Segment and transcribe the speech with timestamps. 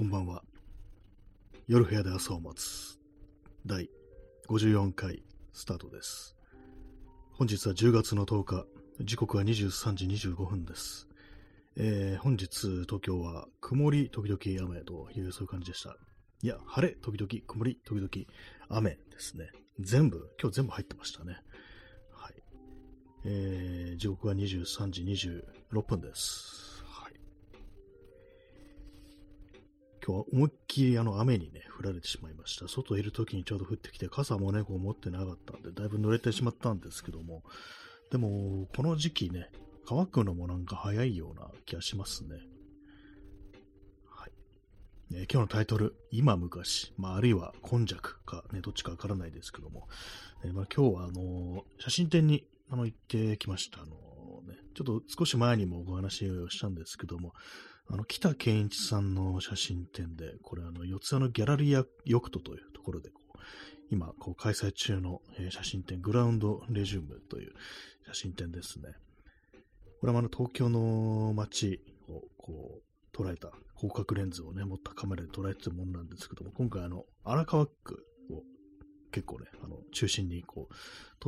[0.00, 0.42] こんばんは。
[1.68, 2.98] 夜部屋で朝を待つ。
[3.66, 3.90] 第
[4.48, 6.38] 54回スタートです。
[7.32, 8.66] 本日は10月の10日、
[9.02, 11.06] 時刻は23時25分です。
[11.76, 15.94] えー本日、東京は曇り時々雨というそういう感じでした。
[16.42, 18.08] いや、晴れ時々曇り時々
[18.70, 19.50] 雨ですね。
[19.80, 21.36] 全部、今日全部入ってましたね。
[22.10, 22.34] はい。
[23.26, 26.69] えー時刻は23時26分です。
[30.04, 32.68] 今日は思いっきりあの雨にね、降られてしまいました。
[32.68, 37.42] 外いる時にちょうど降ってきて、傘もね、こう持ってなかったんで、だいぶ濡れてしまったんですけども、
[38.10, 39.50] でも、この時期ね、
[39.86, 42.36] 乾くのもなんか早いような気がしますね。
[44.08, 44.32] はい。
[45.12, 49.88] えー今日のタイトル、今昔、まあ、あるいは今昔かね、どっちかわからないですけども、
[50.44, 53.82] えーまあ、今日はあのー写真展にあの行ってきました。
[53.82, 53.90] あの
[54.46, 57.34] ね、ちょっと少し前にもお話をしたんですけども、
[57.92, 63.10] あの、北健一さんの写真展で、これあの、四つ葉のギャラリアヨクトというところで、
[63.90, 67.52] 今、こう、開催中の、え写真展、グラウンドレジュームという
[68.06, 68.94] 写真展ですね。
[70.00, 78.44] これはあの、東京の街を、こう、捉えた、広角レンズをね、持ったカメラで捉えてたものなんですけども、今回あの、荒川区を
[79.10, 80.74] 結構ね、あの、中心にこう、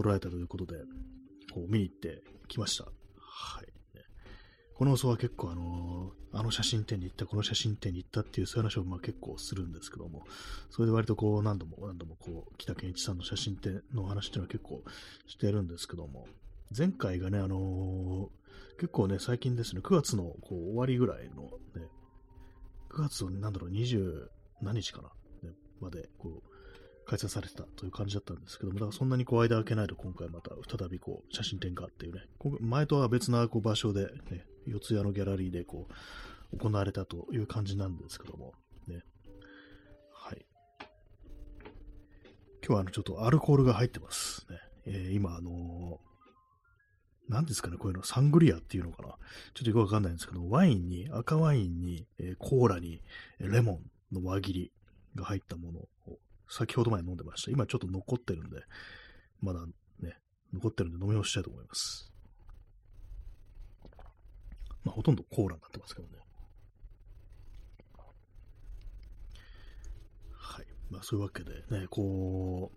[0.01, 0.79] 捉えたということで、
[1.53, 2.85] こう、見に行ってきました。
[3.19, 3.72] はい。
[4.75, 10.25] この放送は結構あのあの写真展に行った、この写真展に行ったっていうそういう話をまあ結構するんですけども、
[10.71, 14.83] それで割とこう何度も何度もこう、北健一さんの写真展の話っていうのは結構
[15.27, 16.27] してるんですけども、
[16.77, 18.43] 前回がね、あのー
[18.79, 21.89] 結構ね、最近ですね、9月のこう終わりぐらいのね、
[22.91, 24.27] 9月のなんだろう、20
[24.61, 25.09] 何日かな、
[25.49, 26.53] ね、までこう、
[27.07, 32.23] 開催されてたという感じだったんですけども、だからそんなにこう間空けないと今回また再びこう写真展があっていうね、
[32.61, 35.89] 前とは別なこう場所で、ね、四谷のギャラリーでこ
[36.53, 38.53] う行われたという感じなんですけども、
[38.87, 39.03] ね。
[40.13, 40.47] はい。
[42.65, 44.59] 今日はあのちょっとアルコールが入ってますね。
[44.87, 46.13] えー今あのー
[47.29, 49.09] 何ですかね、こういうの、サングリアっていうのかな。
[49.09, 49.17] ちょ
[49.63, 53.01] っとよくわかんないんですけど、ワインに、赤ワインに、えーコーラに、
[53.39, 53.81] レモ
[54.13, 54.73] ンの輪切り
[55.15, 56.19] が入ったものを、
[56.49, 57.51] 先ほどまで飲んでました。
[57.51, 58.63] 今ちょっと残ってるんで、
[59.41, 59.65] まだ
[60.01, 60.19] ね、
[60.53, 62.12] 残ってるんで飲み干したいと思います。
[64.85, 66.15] まあ、ほとんどコーラになってますけどね。
[70.35, 70.67] はい。
[70.91, 72.71] まあ、そういうわけでね、こ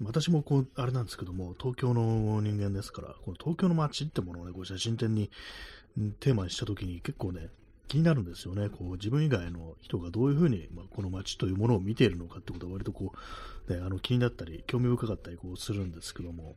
[0.00, 5.30] う、私もこう、あれなんですけども、東京の人間ですから、この東京の街ってものをね、こう写真展に
[6.20, 7.50] テーマにしたときに結構ね、
[7.88, 8.70] 気になるんですよね。
[8.70, 13.12] こう自分以外の人がどういうふうに、まあ、この街というものを見ているのかってことは割とこ
[13.68, 16.56] う、ね、あの気になったり、興味深かったりこうするんですけども、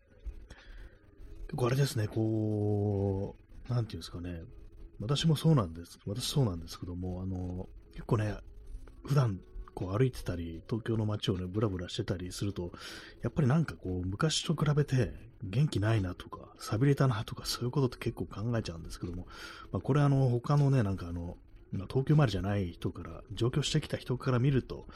[1.48, 3.36] 結構あれですね、こ
[3.70, 4.44] う、なんていうんですかね、
[5.00, 8.36] 私もそうなんです、私そうなんですけども、あの、結構ね、
[9.04, 9.40] 普段
[9.76, 12.72] こう歩いてたり、東京の街をね、ブラブラしてたりすると、
[13.22, 15.14] やっぱりなんかこう、昔と比べて
[15.44, 19.28] 元気ないなとか、寂れたなとか、そういうことって結構考えちゃうんですけども、
[19.72, 21.38] まあ、これあの、他のね、なんかあの、
[21.74, 24.88] 東京生まれじゃない人から、上京してきた人から見ると、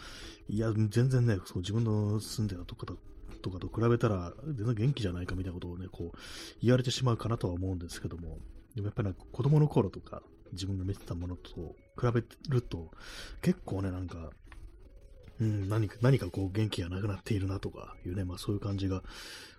[0.48, 2.98] いや、全然ね、そう自分の住んでたとこと
[3.42, 6.18] とかと比べたら、全然元気じゃないかみたいなことをね、こう、
[6.62, 8.40] 言われてしまうかなとは思うんですけども、
[8.76, 10.22] でもやっぱりなんか子供の頃とか、
[10.52, 12.92] 自分が見てたものと比べると、
[13.42, 14.32] 結構ね、なんか、
[15.40, 19.04] うん、何か、何かこう元気がなくなっているなとかいうね、まあそういう感じが、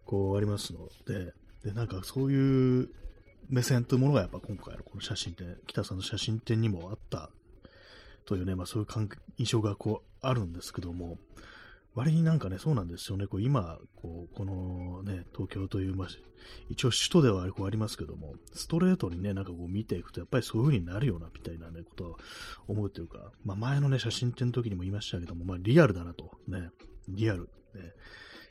[0.05, 1.33] こうありますので、
[1.65, 2.91] で、なんかそういう
[3.49, 7.31] 目線というものがやっぱ今回のこの写真展、北さんの写真展にもあった
[8.25, 11.19] というね、まあそういう印象がこうあるんですけども、
[11.95, 16.09] 割になんかね、そうなんですよね、こう今、こう、このね、東京という、まあ、
[16.69, 22.19] 一応首都ではこうありますけども、ストレートにね、なんかこう見ていくと、やっぱりそういう風になるような、みたいなね、ことを
[22.69, 26.71] 思うというか、まあ前のね、写真展の時にも言いましたけども、まあリアルだなと、ね、
[27.09, 27.49] リアル、ね、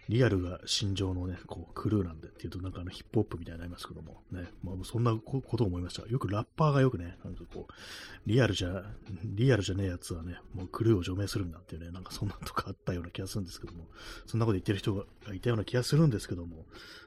[0.09, 6.07] リアルが心情のね、こう、クルーなんでっていうと、なんかあのヒップホップみたいになりますけども、ね、まあそんなことを思いました。
[6.09, 7.73] よくラッパーがよくね、なんかこう、
[8.25, 8.83] リアルじゃ、
[9.23, 13.85] リアルじゃねえやつはね、もうクルーを除名するんだっていうね、なんかそんなとかあったような気がするんですけども、
[14.25, 16.65] そんなこと言ってる人がいたような気がするんですけども、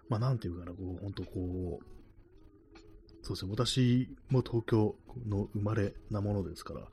[0.08, 1.84] まあなんていうかな、こう、本当こう、
[3.22, 4.94] そうですね、私も東京
[5.26, 6.88] の生まれなものですから、やっ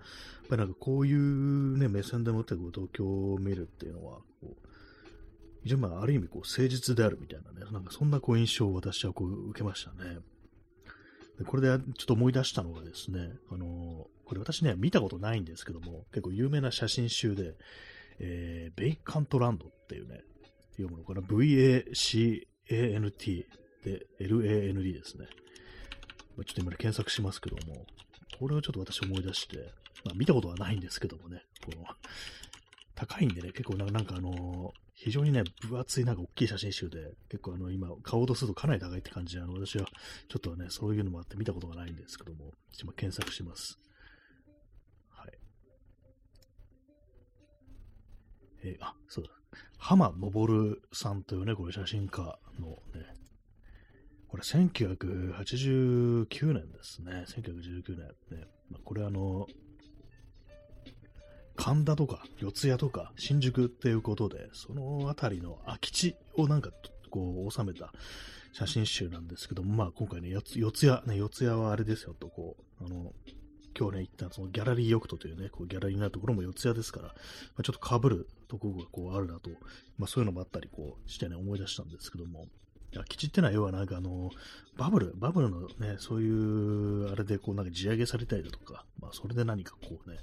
[0.48, 4.69] ぱりなんかこういうね、目線でもってこう東京を見るっていうのは、こう
[5.64, 10.20] 非常にまあある意味こう誠実であるみたいなね、なんかそんなこう印象を私はこう受けましたね。
[11.38, 17.56] でこれでちょっと思い出したのがですね、あのこれ私ね、見たことないんですけども、結構有名な写真集で、
[18.20, 20.22] えーベイカントランドっていうね、
[20.78, 22.46] 読むのかな、V-A-C-A-N-T
[23.84, 25.28] で L-A-N-D ですね。
[26.38, 27.86] まちょっと今ね検索しますけども、
[28.38, 29.58] これをちょっと私思い出して、
[30.06, 31.44] まあ見たことはないんですけどもね、
[32.96, 39.86] 高いんでね、結構なんかあのー、非常にね、分厚いなんか大きい写真集で、結構あの、今、買おうとすとかなり高いって感じで、あの、私は
[40.28, 42.52] ちょっとね、そういうのもあって見たことがないんですけども、
[42.82, 43.80] 今検索します。
[45.10, 45.32] はい。
[48.64, 49.30] えー、あ、そうだ。
[49.78, 53.06] 浜昇さんというね、これ写真家のね、
[54.28, 57.24] これ1989年ですね。
[57.26, 58.00] 1989年。
[58.38, 59.48] ねまあ、これあの、
[61.60, 66.70] 神田とか四谷とか新宿っていうことで、その辺りの空き地をなんか
[67.10, 67.92] こう収めた
[68.54, 73.12] 写真集なんですけども、まあ今回ね、四谷、ね、四谷はあれですよと、こう、あの、
[73.78, 77.14] 今日ね、行ったそのギャラリーヨクトというね、こうギャラリーなところも四谷ですから、ま
[77.58, 79.50] あ、ちょっと被るところがこうあるなと、
[79.98, 82.46] まあそういうのもあったりこうしてね、思い出したんですけども、
[82.94, 84.30] 空き地ってのは要はなんかあの、
[84.78, 90.20] バブル、バブルのね、そういう、あれでこうなんか地上げされたりだとか、まあそれで何かこうね、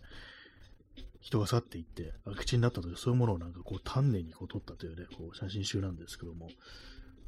[1.26, 6.48] 人が去っていって、空き地になったという、そういうものをなんかこう丹念にこう撮ったというね、こう写真集なんですけども、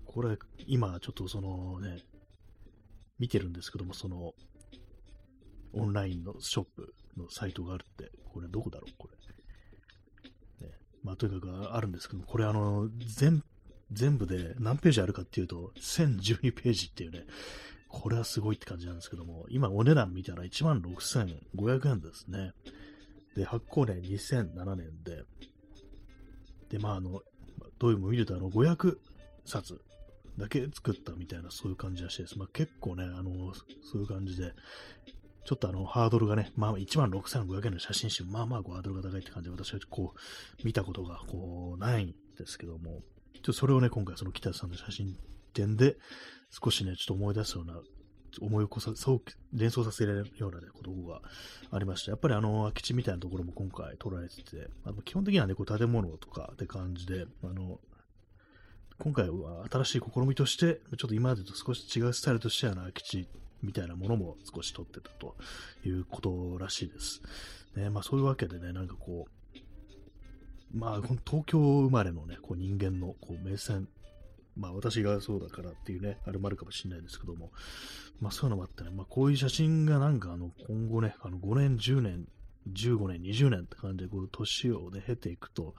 [0.07, 2.05] これ、今ちょっとそのね、
[3.19, 4.35] 見てるんですけども、その、
[5.73, 9.09] オンラインのショップのサイトがあるって、これどこだろうこ
[10.61, 10.69] れ。
[10.69, 10.75] ね。
[11.03, 13.43] まあ、とにかくあるんですけども、これあの、全、
[13.91, 17.25] 全部で何ページあるかっていうと、1012ページっていうね、
[17.89, 22.53] これはすごいって感じなんですけども、今お値段見たら16,500円ですね。
[23.37, 25.25] で、発行年2007年で、
[26.71, 27.23] で、まあ、あの、
[27.79, 28.97] どういうも見ると、あの、500
[29.45, 29.81] 冊
[30.37, 32.39] だけ作ったみたいな、そういう感じらしいです。
[32.39, 34.53] まあ、結構ね、あの、そういう感じで、
[35.45, 43.03] ちょっとあの、ハードルがね、まあ、1万6500円の写真集、まあまあ、ハードルが高いって感じで、私はこう、見たことが、こう、ないんですけども、
[43.35, 45.17] ちょっとそれをね、今回その北さんの写真
[45.55, 45.97] 展で、
[46.51, 47.81] 少しね、ちょっと思い出すような
[48.41, 49.23] 思い起こさ、そう、
[49.53, 51.23] 連想させられるようなね、ことが
[51.71, 52.11] ありました。
[52.11, 57.81] やっぱりあの、空き地みたいなところも今回捉えてて、あの基本的にはね、こう建物とかって感じで、あの、
[58.99, 63.29] 今回は新しい試みとして、ちょっと今までと少し違うスタイルとしてあの空き地
[63.63, 65.37] みたいなものも少し撮ってたと
[65.85, 67.23] いうことらしいです。
[67.77, 69.39] ね、まあそういうわけでね、なんかこう、
[70.77, 73.89] まあ、この東京生まれのね、こう人間のこう目線
[74.59, 77.53] まあ私がそうだからっていうね、あれもあるかもしれないですけども、
[78.21, 82.29] まあそういうのもあってね、まあこういう写真がなんかあの今後ね、あの5年、10年、
[82.73, 85.75] 15年、20年って感じで、こう、年をね、経ていくと、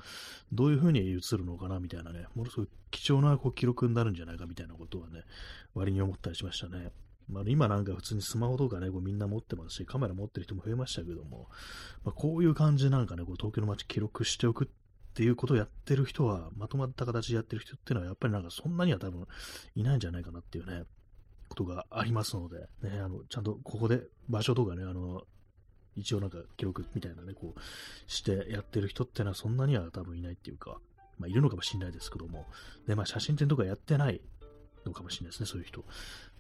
[0.52, 5.24] どういう風に映るのかな、みたいなね、ものすごい貴重なこう記録になるんじゃないか、みたいなことはね、
[5.74, 6.92] 割に思ったりしましたね。
[7.30, 11.48] まあ、今なんか普通にスマホとかね、こうみんな持ってますし、カメラ持ってる人も増えましたけども、
[12.04, 14.68] まあ、こういう感じでなんかね、こう東京の街記録しておくっ
[15.10, 19.28] っていうことをやってる人は、まとまった形でやってる人っていうのは、やっぱりなんかそんなには多分
[19.76, 20.84] いないんじゃないかなっていうね、
[21.50, 25.24] ことがありますので、ね、あの、ちゃんとここで場所とかね、あの、
[25.96, 27.60] 一応なんか記録みたいなね、こう、
[28.08, 30.80] してやってる人ってのはそんなには多分いないっていうか、
[31.18, 32.46] まあいるのかもしれないですけども、
[32.88, 34.22] ね、まあ写真展とかやってない
[34.86, 35.84] のかもしれないですね、そういう人。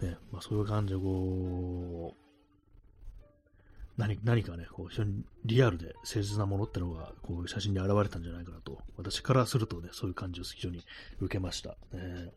[0.01, 2.28] ね、まあそういう感じでこう、
[3.99, 10.81] 何何かね、こう非常にリアルで誠実なものってのがこういう写真に現れたんじゃないかなと、私からするとね、そういう感じを非常に
[11.19, 11.71] 受けました。
[11.91, 12.31] ね、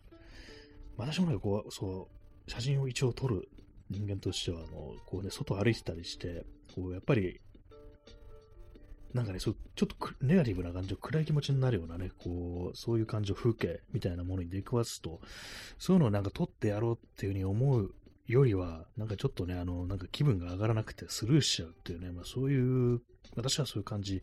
[0.97, 2.09] 私もね、こう、そ
[2.49, 3.49] う、写真を一応撮る
[3.91, 6.45] 人間としては、あの、こうね、外歩いてたりして、
[6.75, 7.41] こう、やっぱり、
[9.15, 15.21] なんかね、そうちょっとネガティブな感じを、暗い気持ちになるようなね、こう、そういう感情、風景みたいなものに出くわすと、
[15.79, 17.95] そういうのをなんか撮ってやろうっていうふうに思う
[18.27, 23.01] よりは、なんかちょっとね、あの、なんか気分が上がらなくてスルーしちゃうっていうね、まあそういう、
[23.35, 24.23] 私はそういう感じ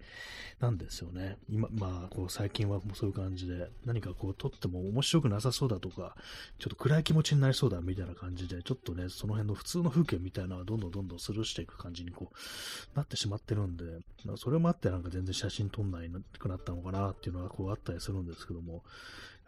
[0.60, 1.38] なんですよね。
[1.50, 6.15] 今、まあ、こう最近はもうそういう感じで、何かこう撮っても面白くなさそうだとか、
[6.60, 13.86] ちょっと暗い気持ちになりそうだみたいな感じで、ちょっとね、その辺の普通の風景みたいなのはどんどんどんどんスルーしていく感じにこう、なってしまってるんで、
[14.25, 18.79] まあ、それもあってなんか全然写真撮んないくなったのかなっていうのはこうあったりするんですけども、や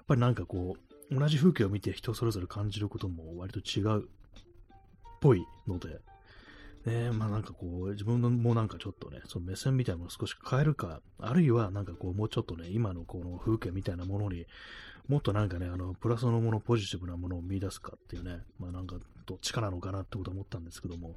[0.04, 4.08] っぱりなんかこう、同じ風景を見て人それぞれ感じることも割と違う
[5.22, 6.02] ぽいので、
[6.86, 14.46] ね、まあなんかこう、自分もなんかちょっとね、その目線みたいなものを少し変えるか、あるいはなんかこう、もうちょっとね、今のこの風景みたいなものに、
[15.08, 18.96] もっとなんかね、あの、プラスのもの、ポジティブなものを見出すかっていうね、まあなんか、
[19.28, 21.16] どっちかなのかなってことは思ったんですけども、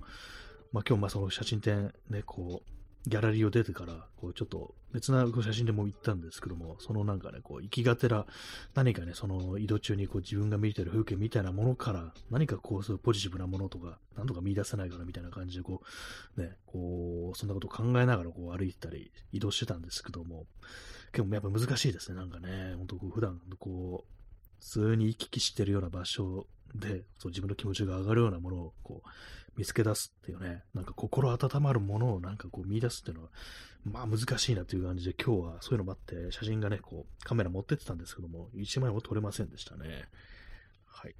[0.73, 2.75] まあ今日、まあその写真展ね、こう、
[3.06, 8.26] ギャラリーを出てから、こうちょっと別な写真でも行ったんですけども、そのなんかね、こう、行きがてら、
[8.75, 15.82] 何かね、その移動中にこう自分が見てる風景みたいなものから、何かこう、そういうポジティブなものとか、なんとか見出せないかなみたいな感じで、こ
[16.37, 20.46] う、ね、こう、そんなことを考えながらこう歩いてたり、移動してたんですけども、
[21.12, 24.14] 結構やっぱ難しいですね、なんかね、本当こう、普段、こう、
[24.61, 29.08] 普通に行き来してるような場所で、そう自分の気持ちが上がるようなものをこう
[29.56, 33.30] 見つけ出すっていうね、なんか心温まるものをなんかこう見出すっていうのは、
[33.84, 40.08] まあ難しいなという感じで、今日はそういうのもあって、写真がね、こうカメラ持ってってたんですけども、1枚も撮れませんでしたね。
[40.87, 41.14] はい。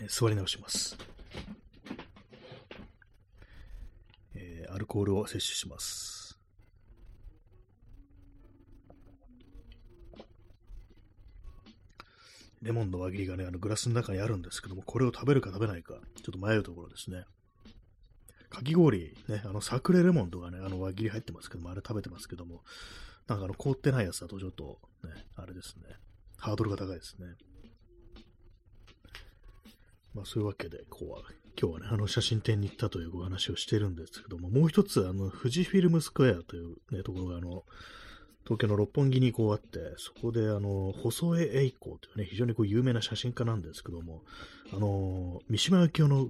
[0.00, 0.96] え座り直します。
[4.34, 6.23] えー、アルコールを摂取します。
[12.64, 17.24] レモンの輪切りがね、あのグラスの中にあるんですけども、これを食べるか食べないか、ちょっと迷うところですね。
[18.48, 22.62] かき氷、ね、あの、サクレレモンとかね、あの輪切り入ってますけども、あれ食べてますけども、
[23.26, 25.82] なんかあの、凍ってないやつだとちょっと、ね、あれですね、
[26.38, 27.26] ハードルが高いですね。
[30.14, 31.22] まあそういうわけで、こうは、
[31.60, 37.64] 今日はね、あの写真展に行ったというお話をしてるんですけども、もう一つ、あの、富士フィルムスクエアというね、ところが、あの、
[38.44, 44.22] 東京の六本木にこうあって、そこであの、細江栄光というね、非常にこう有名な写真家なんですけども、
[44.72, 46.28] あの、三島由紀夫の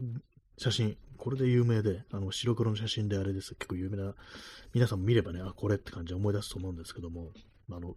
[0.57, 3.55] 写真、これで有名で、あの、白黒の写真であれです。
[3.55, 4.15] 結構有名な、
[4.73, 7.33] 皆さん見ればね、あ、これって感じで思い出すと思うんですけども、
[7.71, 7.97] あの、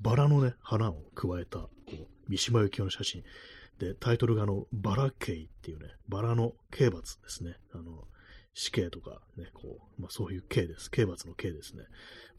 [0.00, 3.24] バラのね、花を加えた、こう、三島由紀夫の写真。
[3.78, 7.56] で、タイトルがあの、バラ刑っていうね、バラの刑罰ですね。
[7.72, 8.06] あの、
[8.58, 10.90] 死刑とかね、こう、まあそういう刑です。
[10.90, 11.84] 刑罰の刑ですね。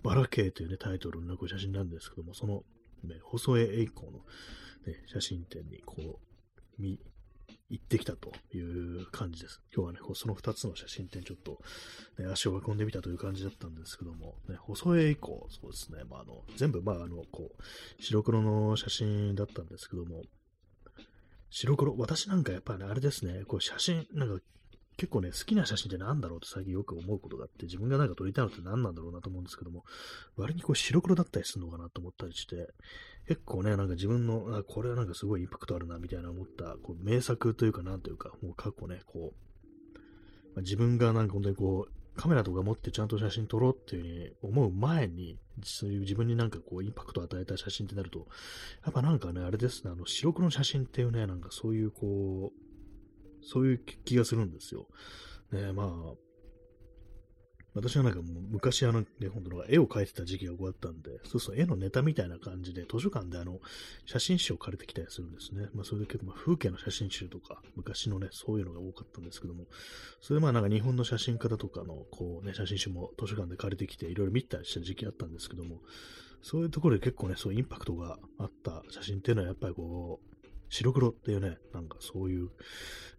[0.02, 2.64] バラ系というね、タイトルの、ね、写真なんですけども、その、
[3.04, 4.18] ね、細江栄光の、
[4.88, 7.00] ね、写真展にこう、見、
[7.70, 9.62] 行ってきたという感じです。
[9.72, 11.60] 今日はね、こうその2つの写真展ちょっと、
[12.18, 20.24] ね、足を運んでみたという感じだったんですけども、ね、細江以降、そうですね、まあ、あの、全部、まあ、あの、こう、白黒の写真だったんですけども、
[21.52, 24.44] 白黒、私なんかやっぱり、ね、あれですね、こう写真、なんか
[24.98, 29.86] 結構ね、好きな写真って何だろうって最近よく思うことがあって、自分がなんか撮りたいのって何なんだろうなと思うんですけども、
[30.36, 32.74] 割にこう白黒だったりするのかなと思ったりして、
[33.28, 39.98] 結構ね、なんか自分の、あこれはなんかすごいインパクトあるなみたいな思った、こう名作というかなというか、もう過去ね、こう、
[40.56, 48.28] まあ、自分がなんか本当にこう、カメラとか持ってちゃんと写真撮ろうっていうふうに思う前に、そういう自分になんかこうインパクトを与えた写真ってなると、
[48.84, 52.67] やっぱなんかね、あれですね、あの白黒の写真っていうね、なんかそういうこう、
[53.44, 54.88] そういう気がするんですよ。
[55.52, 55.88] ねまあ、
[57.78, 63.60] 私はなんかもう昔あの、ね、本当の絵を描いてた時期が終わったんで、そうそう、絵のネタみたいな感じで、図書館であの、
[64.06, 65.68] 写真集を借りてきたりするんですね。
[65.76, 69.66] まあ、それで結構、まあ、風景の写真集とか、昔のね、そういうのが多かったんですけども、
[70.22, 75.82] それでまあなんか日本の写真家だとかの、こうね、写真集も図書館で借りてきて、いろいろ見たりした時期あったんですけども、
[76.42, 80.27] そういうところで結構ね、そうインパクトがあった写真っていうのはやっぱりこう、
[80.70, 82.50] 白黒っていうね、なんかそういう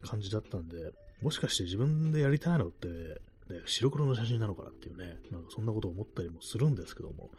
[0.02, 7.30] 感じだったんで、もしかして自分でやりたいのって、ね、白黒の写真なのかなっていうね、なんかそんなこと思ったりもするんですけども、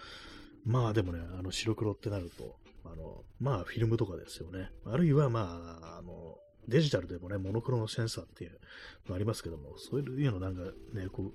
[0.65, 4.71] まあでもね、あの白黒ってなると、あの、まあフィルムとかですよね。
[4.85, 6.37] あるいはまあ、あの、
[6.67, 8.59] デジタルでもね、モノクロのセンサーっていう
[9.07, 10.63] のありますけども、そういうのなんか
[10.93, 11.33] ね、こ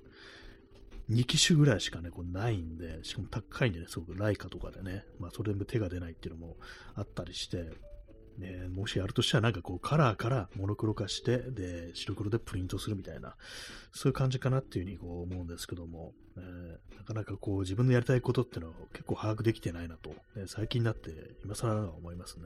[1.09, 6.57] う、2機種ぐらいしかね、こうないんで、しかも高いんでね、すごくライカとかでね、まあそれでも手が出ないっていうのも
[6.95, 7.69] あったりして、
[8.37, 13.35] ね、もしやるとしたらなんかこうカラーからモノクロ化して、で、白黒でプリントするみたいな、
[13.93, 21.11] そういう感じかなっていうふうにこう思うんですけども、えー、なかなかこう自分のやりたいことっていうのは結構把握できてないなと、ね、最近になって
[21.43, 22.45] 今更は思いますね。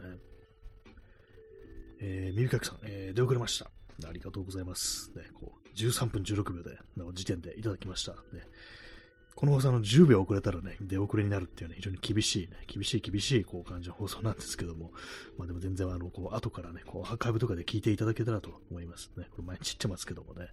[2.01, 3.69] えー、耳かきさん、えー、出遅れました。
[4.08, 5.12] ありがとうございます。
[5.15, 8.13] ね、こう13分16秒での時点でいただきました。
[8.13, 8.17] ね
[9.39, 14.91] この放送の10秒遅れたらね、出遅れになるっていうね、非常に厳しいね、厳しい厳しいこう感じの放送なんですけども、
[15.38, 19.27] まあでも全然あの、こう、後からね、こう、アーカイブとかで聞いていただけたらと思いますね。
[19.31, 20.48] これ毎日言ってますけどもね。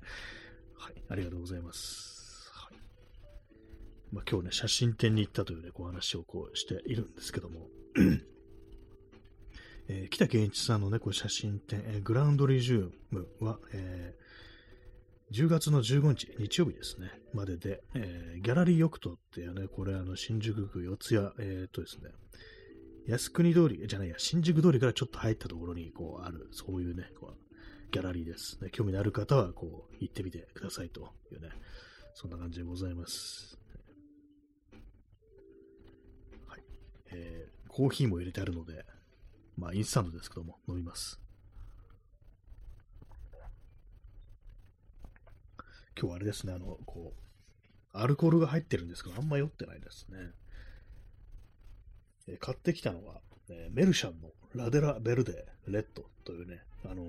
[0.77, 2.49] はい、ありがとうございます。
[2.55, 2.77] はい。
[4.13, 7.67] まあ今日ね、写真展に行ったというね、こう話をこうしているんですけども、
[9.89, 14.26] えー、北健一さんのね、こう写真展、えー、グラウンドリジュームは、えー
[15.33, 22.11] 10月の15日、日曜日ですね、までで、えー、ギャラリーヨクトっていうね、これあの、新宿区四谷、えー、っとですね、
[23.09, 27.47] 靖国通り、じゃないや、新宿通りからちょっと入ったところに、こう、ある、そういうね、こう
[27.91, 28.71] ギャラリーです、ね。
[28.71, 31.51] 興味のある方は、こう、行ってみてくださいというね、
[32.15, 33.59] そんな感じでございます。
[36.47, 36.63] はい。
[37.13, 38.85] えー、コーヒーも入れてあるので、
[39.57, 41.21] まあ、インスタントですけども、飲みます。
[45.99, 47.21] 今日あれですね、あの、こう、
[47.93, 50.19] アルコールが入ってるんですけど、あんま酔ってないですね。
[52.29, 57.03] え買ってきたのは、えメルシャンのラデラ・ベルデ・レッドというね、あの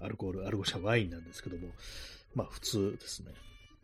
[0.00, 1.68] ー、アルコール、アルゴシャワインなんですけども、
[2.34, 3.32] まあ普通ですね。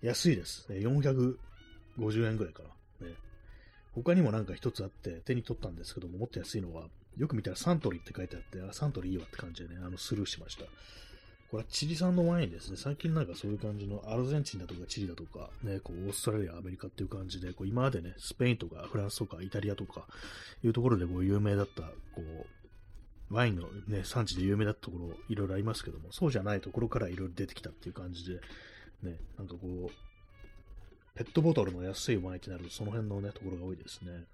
[0.02, 0.66] 安いです。
[0.70, 1.36] 450
[2.26, 2.62] 円ぐらいか
[3.00, 3.08] な。
[3.08, 3.14] ね。
[3.92, 10.64] 他にもなんか一つあって手に取ったんですけども、もっと安いのは、よく見たらサントリーって書いてあって、あ、サントリーいいわって感じでね、あの、スルーしました。
[11.50, 12.76] これはチリ産のワインですね。
[12.76, 20.06] 最近なんかそういう感じのアルゼンチンだとかチリだとか、ね、こうオーストラリア、アメリカっていう感じで、こう今までね、スペインとかフランスとかイタリアとか
[20.62, 22.22] いうところでこう有名だった、こ
[23.30, 28.40] う、ワインのね、産地で有名だったところいろいろありますけども、そうじゃないところからいろいろ出てきたっていう感じで、
[29.02, 29.90] ね、なんかこう、
[31.16, 34.24] ペットボトルの安いワインってなるとその辺のね、ところが多いですね。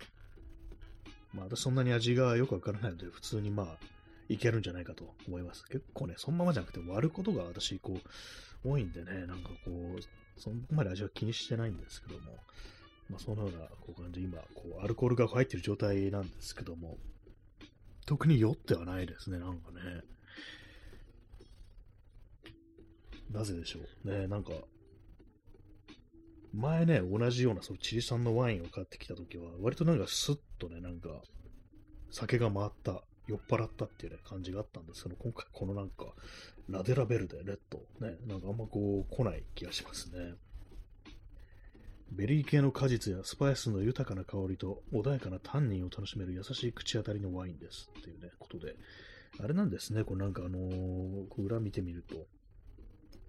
[1.32, 3.78] まあ私そんなに味がよくわからないので、普通にまあ、
[4.28, 5.64] いけるんじゃないかと思います。
[5.66, 7.98] 結構ね、そのままじゃなくて割ることが私、こ
[8.64, 12.36] う、多いんでね、なんかこう、そこまで味は気にしてないんですけども、
[13.08, 16.98] まあ、そのようなこう感じで今、こう、アルコールが入ってる状態なんですけども、
[18.04, 20.02] 特に酔ってはないですね、なんかね。
[23.30, 24.10] なぜでしょう？
[24.10, 24.52] ね、なんか、
[26.52, 31.10] 前ね、同じようなそのチリ産のワインを買ってきたときは、割となんかスッとね、なんか、
[32.10, 36.06] 酒が回った酔っ払ったっていうね、感じがあったんですけど、今回このなんか、
[36.68, 40.34] ラデラベルデ、レッド、ね、なんかあんまこう、来ない気がしますね。
[42.12, 48.76] ベリー系の果実やスパイスの豊かな香りと穏やかなタンニンを楽しめる優しい口当たりのワインですっていうね、ことで。
[49.38, 52.26] あれなんですね、これなんかあのー、裏見てみると、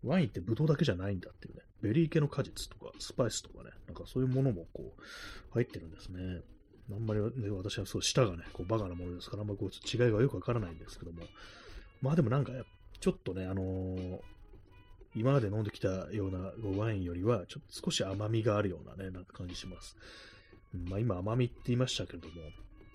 [0.04, 5.02] ワインってブドウだけじゃないんだっていうね、ベリー系の果実とかスパイスとかね、なんかそういうものもこう、
[5.54, 6.42] 入ってるんですね。
[6.92, 11.24] あんまり、ね、私はそう、舌がね、こうバカなものですから、あんまりこう違いがよくわからないんですけども、
[12.02, 12.52] まあでもなんか、
[13.00, 14.20] ちょっとね、あのー、
[15.16, 19.98] 今まで飲んできたようなワインよりは、ちょっと少し甘みがあるようなね、なんか感じします。
[20.90, 22.36] まあ今甘みって言いましたけれども、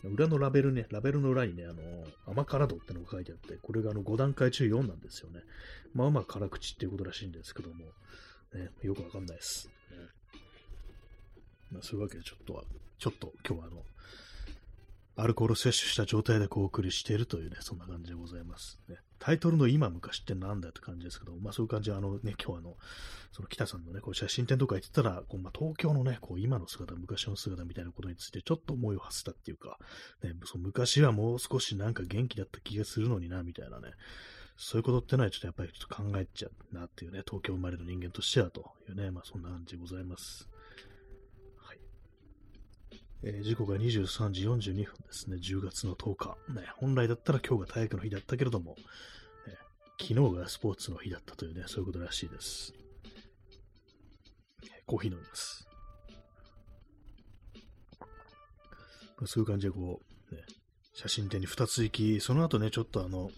[0.05, 5.41] 裏のラベルね、ラベルの裏にね、あのー、甘辛度ってのが書いてあって、これがあの5段階中4なんですよね。
[5.95, 7.85] まあまあ辛口っていうことらしいんですけども、
[8.55, 9.69] ね、よくわかんないです。
[9.91, 9.97] ね
[11.73, 12.65] まあ、そういうわけでちょっとは
[13.03, 13.83] ちょっと今日はあの、
[15.17, 18.79] アルコール摂取した状態でこうお送りしているというね、そんな感じでございます。
[18.89, 22.77] ね、タイトルの今昔ってなんだって感じですけど、まあそういう感じで、あのね、今日あの、
[23.33, 29.79] その北さんのね、こう写真展とか行ってたら、こうまあ、東京のね、こう今の姿、昔の姿みたいなことについてちょっと思いを馳せたっていうか、
[30.23, 33.95] ね、その昔はもう少しなんか元気だった気がするのにな、みたいなね、
[34.57, 40.49] そういうことってのはちょっとやっぱりちょっと考えちゃうなっていうね、東京生まれの人間としてはというね、まあそんな感じでございます。
[43.25, 45.37] えー、時刻が23時42分ですね。
[45.37, 46.37] 10月の10日。
[46.53, 48.75] ね、本来だったら今日が体育の日だったけれども、
[49.47, 52.75] えー、昨日がスポーツの日だったというね、そういうことらしいです。
[54.87, 55.69] コーヒー飲みます。
[59.27, 60.41] そういう感じでこう、ね、
[60.93, 63.31] 写真展に2つ行き、その後ね、ちょっとあの、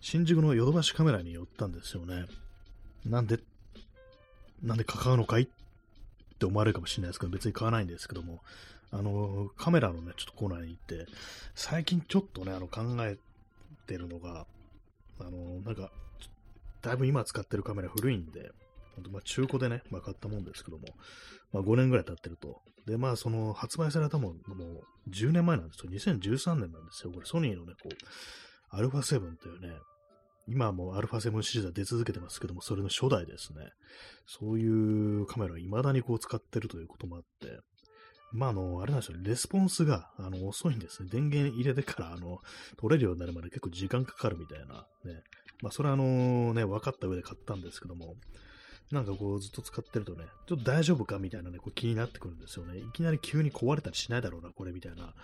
[0.00, 2.26] 新宿のヨドバシカメラに寄ったんですよね。
[3.04, 3.40] なんで、
[4.62, 5.48] なんでか買うのかいっ
[6.38, 8.42] て思われるかもしれないですけど、別に買わないんですけども、
[8.90, 11.06] あの、カメラのね、ちょっとコーナーに行って、
[11.54, 13.18] 最近ちょっとね、あの、考え
[13.86, 14.46] てるのが、
[15.20, 15.90] あの、なんか、
[16.80, 18.50] だいぶ今使ってるカメラ古いんで、
[19.10, 20.84] まあ、中古でね、まあ、買ったもんですけども、
[21.52, 22.60] まあ、5年ぐらい経ってると。
[22.86, 24.64] で、まあ、その、発売されたもん、も
[25.06, 25.92] う、10年前なんですよ。
[25.92, 27.12] 2013年なんですよ。
[27.12, 27.96] これ、ソニーのね、こう、
[28.70, 29.74] アルファ7というね、
[30.48, 33.68] 今はもうアルファ7シリーズは出続けてますけども、それの初代ですね。
[34.26, 37.60] そういうカメラを未だにこう使ってるということもあって、
[38.32, 41.08] まあ、あの、あれなんですよ、レスポンスが、あの、遅いんですね。
[41.10, 42.38] 電源入れてから、あの、
[42.76, 45.22] 撮れるようになるまで結構時間かかるみたいな、ね。
[45.62, 48.16] まあ、それはあの、ね、分かった上で買ったんですけども、
[48.90, 52.78] なんかこう、ずっと使ってるとね、ちょっと大丈夫かみたいなね、こう気になってくるんですよね。
[52.78, 55.14] いきなり急に壊れたりしないだろうな、これ、みたいな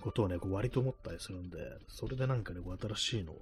[0.00, 3.34] ことをね、こう割と思ったりするんで、それでなんかね、こう新しいの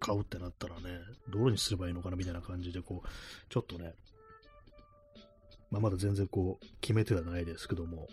[0.00, 3.08] 買うってなったらね、どれにすればいいのかなみたいな感じで、こう、
[3.48, 3.94] ちょっとね、
[5.72, 8.06] まあ、まだ全然こう、決めてはないですけども、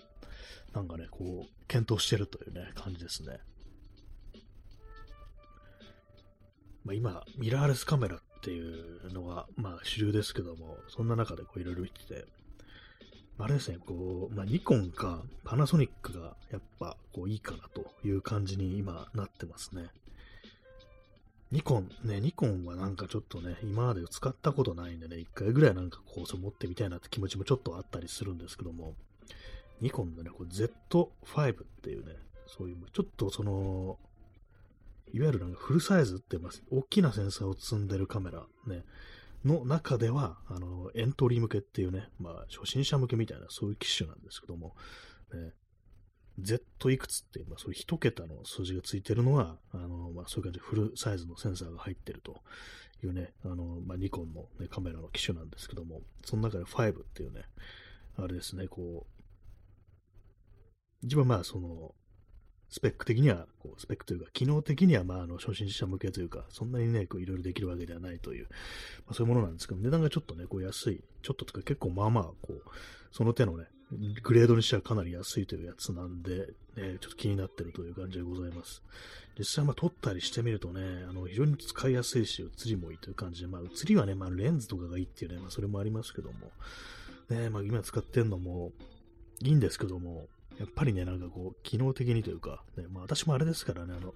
[0.74, 3.38] なんかね、こう、検討してるというね、感じですね。
[6.86, 12.26] まあ、今、ミラーレスカメラっていうのが、まあ、主流ですけども、そんな中でこう、いろいろ見てて、
[13.38, 19.88] あれですね、こう、まあ、ニコンかパナソニックがやっぱこういいかなという感じに今なってますね。
[21.52, 28.94] ニコン、ね、ニコンはなんかちょっとね、今まで使ったことないんでね、一回ぐらいなんかこう、持ってみたいなって気持ちもちょっとあったりするんですけども、
[29.82, 32.14] ニコンのね、こ Z5 っていうね、
[32.46, 33.98] そういう、ちょっとその、
[35.12, 36.62] いわゆるなんかフルサイズって言います。
[36.70, 38.84] 大きなセンサーを積んでるカメラ、ね、
[39.44, 44.76] の中では、あの、エントリー向けっていうね、まあ、初心者向けみたいな、そういう機種なんですけども、
[45.34, 45.54] ね、
[46.42, 52.42] Z いくつっていう、まあ、そういう一桁の数字がついてるのは、あの、まあ、そういう感じでフルサイズのセンサーが入ってると
[53.04, 57.44] いうね、あの、まあ、ニコンの、ね、カメラの機種なんですけども、その中で5っていうね、
[58.18, 61.96] あれですね、こう、一番まあ、その、
[62.72, 68.48] スペック的には、こうスペックというか、機能的には、まあ、あの、初心者向けというか、そんなにね、こう、いろいろできるわけではないという、
[69.08, 72.64] まあ、そういうものなんですけど、値段がちょっとね、こう、安い、ちょっととか結構まあまあ、こう、
[73.12, 73.66] その手のね、
[74.24, 78.84] グレードにしてはかなり安いというやつなんで、ね、ちょっと気になってるという感じでございます。
[79.38, 86.52] 実際、まあ、撮ったりしてみるとね、あの、非常に使いやすいし、映りもいいという感じで、まあ、映りはね、まあ、レンズとかがいいっていうね、まあ、それもありますけども、
[87.30, 88.72] ね、まあ、今使ってんのも
[89.42, 90.28] いいんですけども、
[90.60, 94.14] やっぱりね、なんかこう、機能的にというか、ね、まあ私もあれですからね、あの、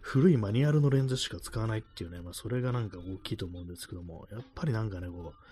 [0.00, 5.44] 古いマニュアルのレンズしか使わないっていうね、まあそれがなんか大きいと思うんですけども、やっぱりなんかね、こう、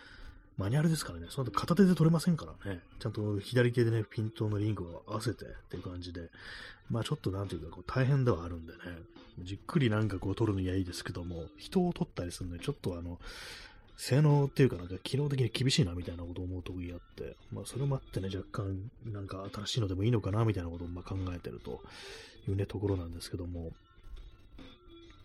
[0.58, 6.30] マニュアルですからね、その後片手で撮れませんからね、ちゃんと左手でね、ピントのリングを合わせてっていう感じで、
[6.90, 8.78] まあちょっとなんていうかこう大変ではあるんでね、
[9.38, 13.20] じっくりなんかこう撮るのにはいいですけども、人を撮ったりするので、ちょっとあの、
[13.96, 21.80] 性能っていうかなんか機能的に厳しいなみたいなことを思うときあって、まあそれもあってね、若干なんか新しいのでもいいのかなみたいなことをま考えてると
[22.48, 23.70] いうね、ところなんですけども、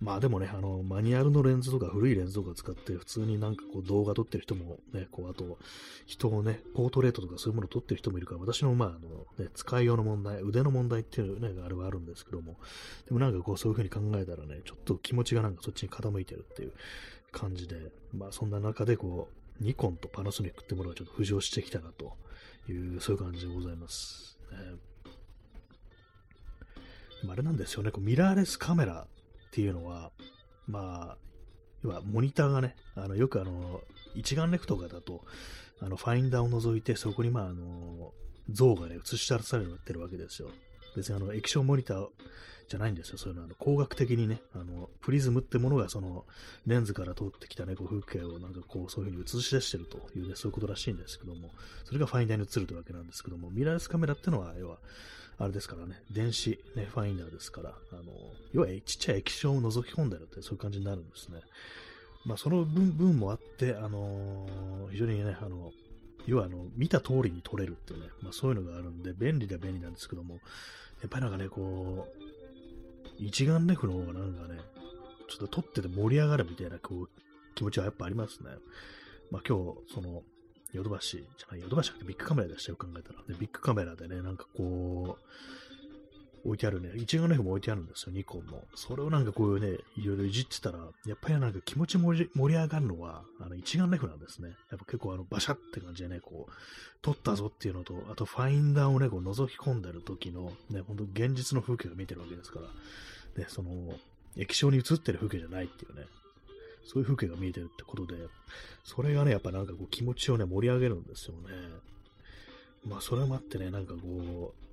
[0.03, 5.57] まあでもね、あの、マニュアルのレンズとか古いレンズとか使って普通になんかこう動画撮ってる人もね、こうあと
[6.05, 12.57] 人をね、ポートレートとかそういうものを撮ってる人もいるから、私のまああの、ね、使いようの問題、腕の問題っていうね、あれはあるんですけども、
[13.05, 16.73] でもなんかこうそういう風に考えたらね、ちょっと気持ちがなんかそっちに傾いてるっていう
[17.31, 22.17] 感じで、まあそんな中でこう、ニコンとパナソニックってものがちょっと浮上してきたなと
[22.67, 24.37] いう、そういう感じでございます。
[24.51, 24.57] ね、
[27.31, 29.07] あれなんですよね、こうミラーレスカメラ
[29.53, 30.11] っていうのは、
[30.67, 31.17] まあ、
[31.83, 33.81] 要はモニターがね、あのよくあの、
[34.15, 35.23] 一眼レフとかだと、
[35.79, 38.13] あのファインダーを除いて、そこにまあ、あの、
[38.49, 40.49] 像がね、映し出されてるわけですよ。
[40.95, 42.07] 別にあの、液晶モニター
[42.67, 43.19] じゃないんですよ。
[43.19, 46.25] そういうのは、あの工学的にね、あの、プリズムってものがその、
[46.65, 51.51] レンズから通ってきたね、こう風景をなんかこう、そういう風に映し出してるというね、そういうことらしいんですけども、
[51.83, 54.79] それがファインダーに映るというわけなんですけども、ミラーレスカメラってのは、要は、
[55.37, 58.03] あれですからね、電子、ね、ファインダーですから、あの、
[58.53, 61.41] 要はちっちゃい液晶を覗き込んでるって、そういう感じになるんですね。
[62.25, 65.71] まあ、その分分もあって、あのー、非常にね、あの、
[66.25, 70.39] 要はあの、見た通りに撮れるっていうね、まあそういうのがあるんで、便利では便利なんですけども、や
[71.07, 72.23] っぱりなんかね、こう、
[73.17, 74.59] 一眼レフの方がなんかね、
[75.27, 77.09] ちょっと撮ってて盛り上がるみたいなこう
[77.55, 78.51] 気持ちはやっぱありますね。
[79.31, 80.23] まあ今日、その、
[80.73, 83.19] ヨドバシ、じゃない、ヨドバシじゃなくてビッグカメラでしたよ、考えたら。
[83.27, 85.23] で、ビッグカメラでね、なんかこう、
[86.45, 88.61] 置いてあるね、一眼レフも置いてあるんですよ、ニコンの。
[88.75, 94.49] それをなんかこういうね、いろいろいじってたら、やっぱりなんか気持ち盛り上がるのは、あの、一眼レフなんですね。
[94.69, 96.51] やっぱ結構あの、バシャって感じでね、こう、
[97.01, 102.67] 撮ったぞっていうのと、あとファインダーをね、こう覗き込んでる時の、ね、ほんと現実の風景を見てるわけですから、
[103.41, 103.93] ね、その、
[104.35, 106.07] 液晶に映ってる風景じゃないっていうね、
[106.85, 108.15] そういう風景が見えてるってことで、
[108.83, 111.49] それがね、やっぱなんかこう気持ちをね、盛り上げるんですよね。
[112.85, 114.63] まあ、それもあってね、なんかこう、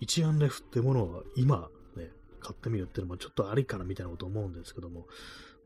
[0.00, 2.08] 一眼レフってものは今ね、
[2.40, 5.06] 買ってみるっていうのもちょっとありかなみたいなこと思うんですけども、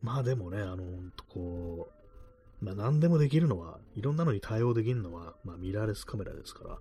[0.02, 0.84] まあでもね、あの、
[1.28, 1.88] こ
[2.60, 6.78] う、まあ何でもできるのは、いろんなのに対応できるのは、まあミラーレスカメラですか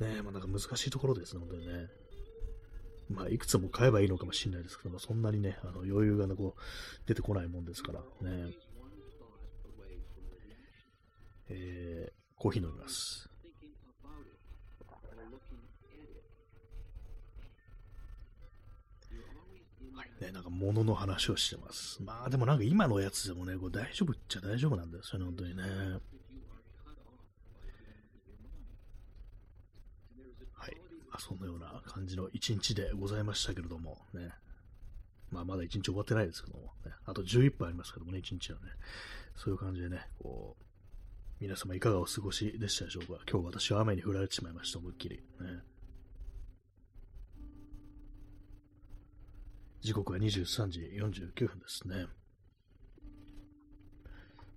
[0.00, 1.88] ら、ね、まあなんか難しいところですね、本当にね。
[3.08, 6.60] まあいくつも買えばいいのかもしれないですけども、そんなにね、あの余裕が、ね、こう
[7.06, 8.52] 出てこないもんですからね。
[11.48, 13.28] えー、コーヒー飲みます。
[20.20, 22.02] ね、なんか物の話をしてます。
[22.02, 25.62] まあでもなんか今のやつでもね、これ大丈夫っちゃ大丈夫なんですよね、本当にね。
[25.62, 25.68] は
[30.68, 30.76] い。
[31.05, 34.30] まあ、そんなような感じの一日でございましたけれども、ね。
[35.30, 38.66] まあまだ一日終わってないですけども、ね、あと11分ありますけどもね、一日はね。
[39.34, 40.64] そういう感じでね、こう、
[41.40, 45.16] 皆様いかがお過ごしでしたでしょうか今日私は雨に降られてしまいました、思いっきり。
[45.16, 45.22] ね。
[49.80, 52.06] 時刻は23時49分ですね。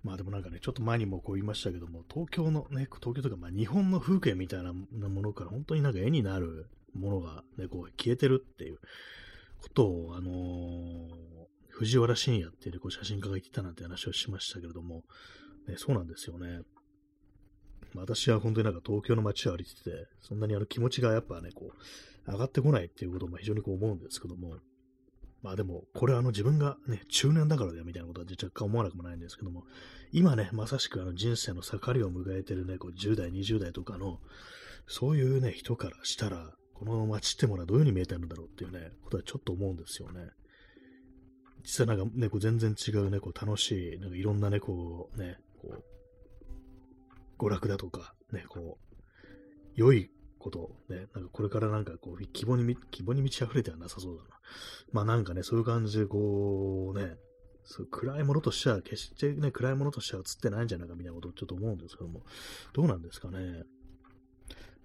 [0.02, 4.86] まあでもなんかね、ちょっと前にもこう言いましたけども、東京のね、東京とかまあ日本の風景みたいなも
[5.22, 8.78] のから本当になんか絵になるものがね、こう消えてるっていう
[9.58, 11.08] ことを、あのー、
[11.68, 15.02] 藤原信也っていう、ね、こう写真家が言ってたなんて話をしましたけれども、
[15.68, 16.60] ね、そうなんですよね。
[17.94, 24.56] 私は本当になんか東京の街を歩いてて、そんなにあの気持ちがやっぱね、こう、上がってこないっていうことも非常にこう思うんですけども、
[25.42, 29.64] まあでも、これはあの自分がね、中年だからだよみたいなことは若干思わなくもないんですけども、
[30.12, 34.18] 今ね、まさしくあの人生の盛りを迎えてるね、こう10代、20代とかの、
[34.86, 40.30] そういうね、人からしたら、この街ってものはどういう風に見えてるんだろうっていうね、ことはちょっと思うんですよね。
[41.62, 45.74] 実はなんかね、こう全然違うね、こう楽しい、なんかいろんなね、こうね、こ
[47.38, 48.96] う、娯楽だとか、ね、こう、
[49.74, 54.28] 良いことを、ね、なんかこれからなんかこう、希望に、希望に満ち溢れてはなさそうだな。
[54.92, 57.16] まあなんかね、そういう感じでこう、ね、
[57.64, 62.22] そう暗いものとしては、決してね、暗いものとしては映ってないんじゃないかみたいなことをちょっと思うんですけども、
[62.72, 63.62] どうなんですかね。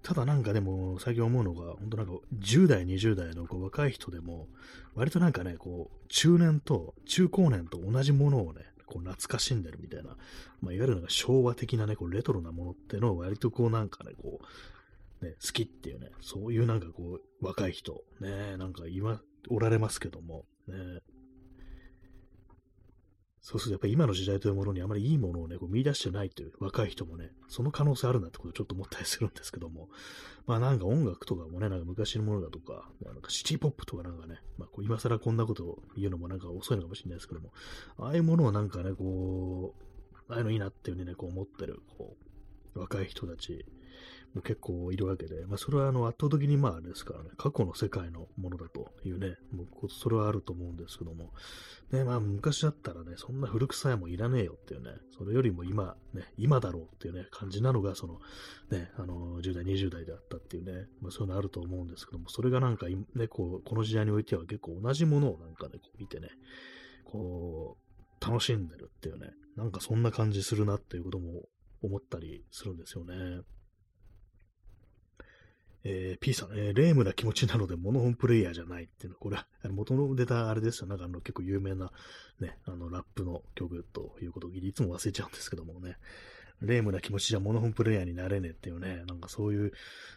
[0.03, 4.47] ただなんかでも、最近思うのが、本当なんか、10代、20代のこう若い人でも、
[4.93, 10.15] 割となんかね、こう、中年と、中高年と同じものをね、こう懐かしんでるみたいな、
[10.61, 14.45] まあ、いわゆるなんか昭和的なね、こうレトロなものってのを割とこうなんかね、こう、
[15.25, 20.75] ね、好きっていうね、そういうなんかこう、若い人、ね、なんか今、おられますけども、ね、
[23.41, 29.88] そうするとやっぱ今の時代というものにあまりいいものをね、こう見出してないという若い人もね、その可能性あるなってことをちょっと思ったりするんですけども、
[30.47, 37.51] まあなんか音楽とかもね、なんか昔のものだとか、なんかシティポップとかなんかね、まあこう今更こんなことを言うのもなんか遅いのかもしれないですけども、
[37.99, 39.75] ああいうものをなんかね、こ
[40.27, 42.17] う、ああいうのいいなっていうふうにね、こう思ってる、こ
[42.75, 43.63] う、若い人たち
[44.41, 51.32] 結構いるわけで、まあ、それはあの圧倒的にまああれですからね、過去の世界のものだというね、もうそれはあると思うんですけども、
[51.91, 58.19] ね、まあ昔だったらね、そんな古臭いもいらねえよっていうね、それよりも今、ね、今だろうっていうね、感じなのが、その、
[58.69, 66.30] ね、あの、10代、20代であったっていうね、まあそういうのあると思うんですけども、それがなんか、ね、こう、この時代においては結構同じものをなんかね、こう見てね、
[67.06, 71.43] こう、楽しんでるっていうね、なんかそんな感じするなっていうことも
[71.82, 73.41] 思ったりするんですよね。
[75.88, 79.15] えー、P さん、えー、レームな気持ちなのでモノホンプレイヤーじゃないっていうの。
[79.15, 80.88] は、これは元の出たあれですよ。
[80.88, 81.91] なんかあの結構有名な
[82.39, 85.98] ね、あのラップの曲ということをいつも忘れちゃうんですけどもね。
[86.62, 89.74] レームな気持ちじゃモノホンプレイヤーになれねえっていうね、なんかそういう、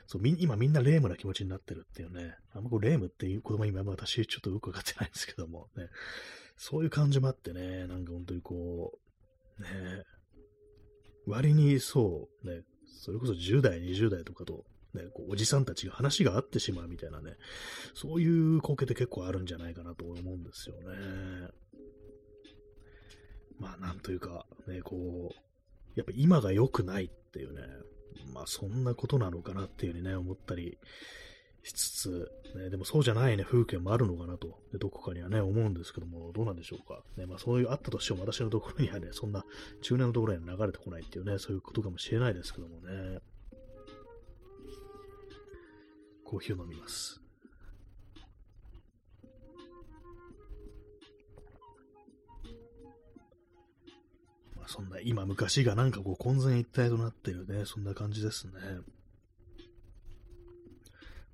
[0.07, 5.89] そう今みんなレームな気持ちになってるっていうね、あんまこれレームっていう言葉今私ちょっとよくわかってないんですけどもね、
[6.57, 8.93] そういう感じもあってね、なんか本当にこ
[9.59, 9.69] う、ね、
[11.27, 17.37] 割にそう、ね、それこそ10代、20代とかとね、こうおじさんたちが話が合ってしまうみたいなね、
[17.95, 21.51] そういう光景って結構あるんじゃないかなと思うんですよね。
[23.59, 25.35] まあ、なんというか、ね、こう、
[25.97, 27.63] やっぱ今が良くないっていうね、
[28.33, 30.79] まあそんなことなのかなっていうふうにね、思ったり
[31.63, 37.03] しつつ、ね、でもそうじゃないね、風景もあるのかなと、でどこかにはね、思うんですけども、どうなんでしょうか。
[37.17, 39.45] ね、まあそういうあったとしても私のところにはね、そんな
[39.83, 43.19] 中年のところには流れてこないっていうね、そういうことかもしれないですけどもね。
[46.29, 47.23] コーヒーを飲みます。
[54.55, 58.53] まあ、そんな、今昔がなんかこう混然一体となってるね、そんな感じですね。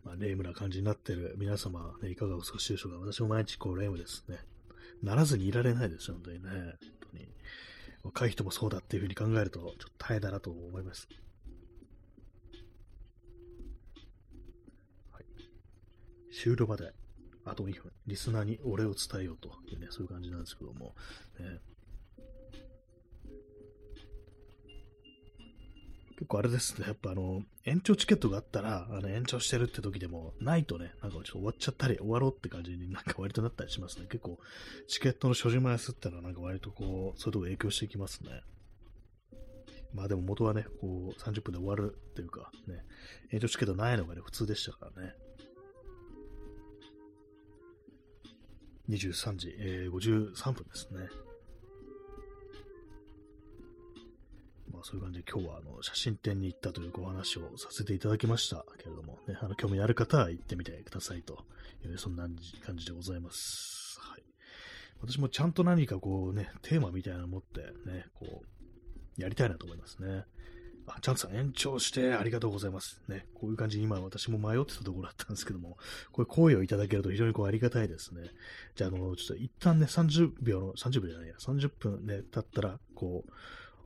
[0.04, 2.98] まあ、レイムな感じになってる皆様、ね、いかがお過ごしでしょうか。
[2.98, 4.38] 私も毎日こうレイムですね。
[5.02, 6.50] ならずにいられないですよ、本当にね。
[6.50, 6.72] 本
[7.12, 7.28] 当に。
[8.04, 11.08] 若い人もそうだっていうふうに考えると、ちょっと大変だなと思います。
[16.34, 16.92] 終了まで
[17.44, 20.94] あと2分、リスナーにお礼を伝えようというね、そういう感じなんですけども、
[21.38, 21.60] ね、
[26.16, 34.06] 結構あれですね、やっぱあの、延長チケットがあったら、あの延長してるって時でも、ないとね、なんかちょっと終わっちゃったり、終わろうって感じになんか割となったりしますね。
[34.06, 34.38] 結構、
[34.88, 38.42] チケットの所持枚数ってのはなんか割とこう、そういうとこ影響していきますね。
[39.92, 42.84] まあでも元はね、こう、30分で終わるっていうか、ね、
[43.30, 45.14] 延長チケットないのがね、普通でしたからね。
[48.88, 51.08] 23時、えー、53分ですね。
[54.72, 61.44] まあそういう感じで今日はあの写真展に行ったというお話をさせていただきましたけれども、ね、あの興味ある方は行ってみてくださいと
[61.84, 62.28] いう、そんな
[62.66, 63.98] 感じでございます。
[64.00, 64.22] はい。
[65.00, 70.24] 私もちゃんと何かこうね、テーマみたいなの持ってね、こう、やりたいなと思いますね。
[70.86, 73.02] あ、チャンさん延長してありがとうございます。
[73.08, 75.78] ね、こういう感じに今私も迷ってたところだったんですけども、
[76.12, 78.30] これ声をいただけると非常にこうありがたいですね。
[78.74, 83.32] じゃあ、あの、ちょっと一旦ね、30秒の、30秒じゃないや、30分ね、経ったら、こう、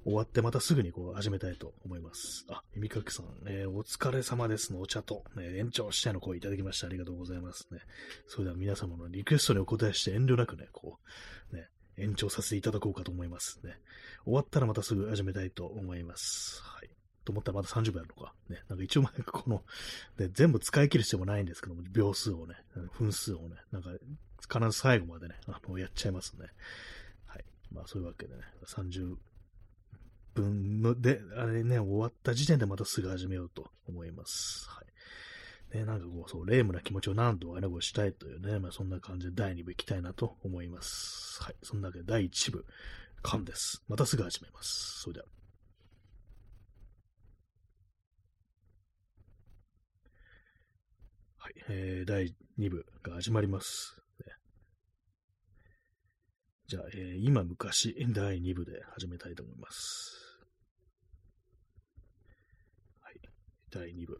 [0.04, 2.46] 終わってまたすぐにこう始めたいと思います。
[2.48, 7.80] あ、耳かきさん、えー、お疲れ様ですのお茶と、ね、延長しての声いただきましてありがとうございますね。
[8.26, 10.98] それでは皆様のリクエストにお答えして遠慮なくね、こ
[11.52, 13.78] う、ね、延長させていただこうかと思いますね。
[14.28, 16.60] 終わったらまたすぐ始めたいと思います。
[16.62, 16.90] はい。
[17.24, 18.34] と思ったらまだ30秒あるのか。
[18.50, 18.58] ね。
[18.68, 19.62] なんか一応なんかこの、
[20.18, 22.56] ね、全部使い切る必要もないんですけども、秒数をね、
[22.98, 23.88] 分数をね、なんか
[24.52, 26.46] 必ず最後までね、あの、やっちゃいますね。
[27.26, 27.44] はい。
[27.72, 29.16] まあそういうわけでね、30
[30.34, 34.68] 分ので、あれね、終わった時点でまたすぐ始めようと思います。
[34.68, 34.82] は
[35.72, 35.78] い。
[35.78, 41.42] ね、なんかこう、そう、レームな気持ちを何度かね、こうしたいというね、まあそんな感じで第2部行きたいなと思います。
[41.42, 41.56] はい。
[41.62, 42.66] そんなわけで第1部、
[43.22, 43.82] 完です。
[43.88, 45.00] またすぐ始めます。
[45.02, 45.26] それでは。
[51.38, 53.98] はいえー、第2部が始まります。
[56.68, 60.12] じゃあ、えー、今昔第2部で始めたいと思います。
[63.00, 63.14] はい、
[63.70, 64.12] 第2部。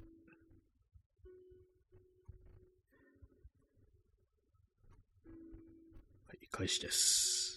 [6.27, 7.48] はい、開始です。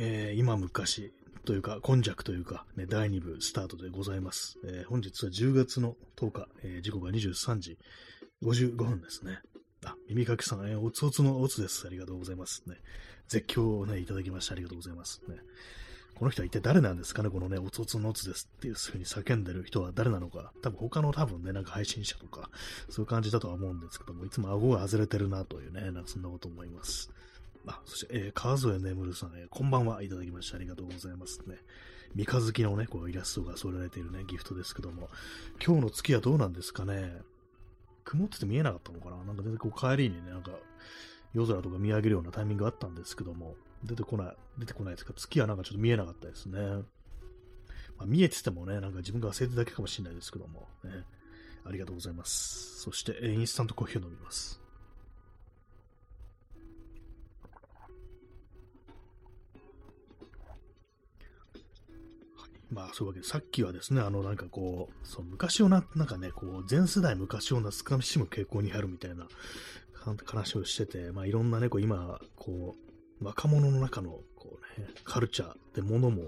[0.00, 1.12] えー、今昔
[1.44, 4.56] というか、今弱というか、ね、第2部スタートでございます。
[4.64, 7.78] えー、本日は10月の10日、えー、時刻が23時
[8.44, 9.40] 55分ですね。
[9.84, 11.84] あ、耳かきさん、えー、おつおつのおつです。
[11.84, 12.62] ありがとうございます。
[12.68, 12.76] ね、
[13.26, 15.20] 絶叫をね、いただきましてありがとうございます。
[15.26, 15.34] ね、
[16.14, 17.30] この人は一体誰なんですかね？
[17.30, 20.52] このね、おつおつのおつですっていう風に叫んでる人は誰なのか。
[20.62, 22.50] 多分他の多分ね、なんか配信者とか、
[22.88, 27.10] そういう感じだとは思うんですけども、いつも顎が外れてるなというね、なんかそんなこと思います。
[27.68, 31.56] あ、そして、えー、川添眠るさん、えー、こんばんはいただきましてありがとうございますね。
[32.14, 35.08] 三日月のね、こうイラストが添えられているね、ギフトですけども、
[35.64, 37.12] 今日の月はどうなんですかね。
[38.04, 40.52] 曇ってて見えなかったのかななんか全然こう帰りにね、なんか
[41.34, 43.54] 夜空とか見上げるようなタイミングがあったんですけども、
[43.84, 46.58] 出てこない、出てこないですか月はなんかちょっと見えなかったですね。
[47.98, 51.04] まあ、見えててもね、なんか自分が忘れてるだけかもしれないですけども、ね、
[51.66, 52.80] ありがとうございます。
[52.80, 54.60] そして、インスタントコーヒーを飲みます。
[62.70, 69.26] まあ、そういうわけで、さっきはですね、あの、なんかこう、そう昔をな、なんかね、こう、全世代昔を懐かしむ傾向にあるみたいな
[70.26, 72.76] 話をしてて、まあ、いろんなね、こう、今、こ
[73.20, 76.22] う、若者の中の、こうね、カルチャーってものも、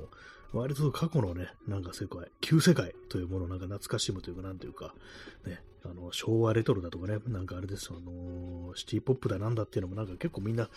[0.52, 4.94] 割と過去のね、なんか世界、旧世界というものをなんか懐かしむというか、なんというか、
[5.46, 10.68] ね、あの、昭和レトロだとかね、なんかあれですよ、あのー、シティポップだなんだっていうのもなんか結構みんな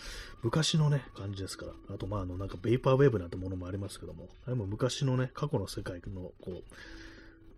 [0.42, 1.72] 昔のね、感じですから。
[1.94, 6.62] あと、まあ、あの、なんかベイパーウェーブなんてものもありますけども、あれも昔のね、過去の世界の、こう、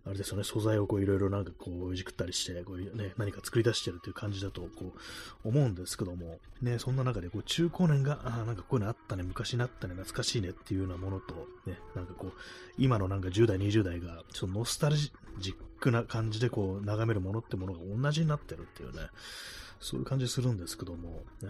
[0.07, 4.93] あれですよね、素材をこういろいろなんかこういじくったりして、こうね、何か作り出してるっていう感じだとこ
[5.43, 12.33] う思うんですけども、ね、そんな中でこう中高年が、ああ、なんかこういうのあったね、昔にあったね、懐かしいねっていうようなものと、ね、なんかこう、
[12.77, 19.09] 今のなんか10代、20代が、ちょっとノスタルジックな感じでこう眺めるものってものが同じになってるっていうね、
[19.79, 21.49] そういう感じするんですけども、ね、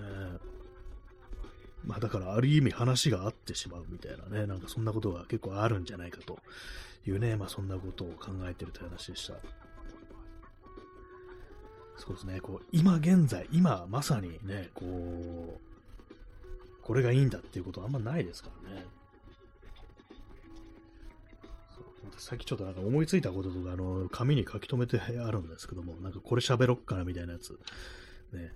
[1.86, 6.40] まあだからある意味話が合ってしまうみたいなね、なんかそんなことが結構あるんじゃないかと
[7.06, 9.36] いうね、まあそんなことを考えてるという話でした。
[11.98, 15.68] そうですね、こう、今現在、今まさにね、こう、
[16.82, 18.86] これがいいんだっていうことはあんまないですからね。
[22.18, 27.60] さっきちょっとなんか思いついたこととか、あの、紙に書き留めてあるんですけども、なんかこれ喋ろっかなみたいなやつ、
[28.32, 28.54] ね、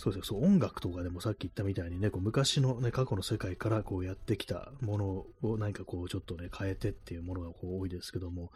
[0.00, 8.50] そうですよ、そう、音楽とかでもさっき言ったみたいにね、こう昔のね、過去の世界からこうやってきたものを何かこうちょっとね、変えてっていうものがこう多いですけども、やっ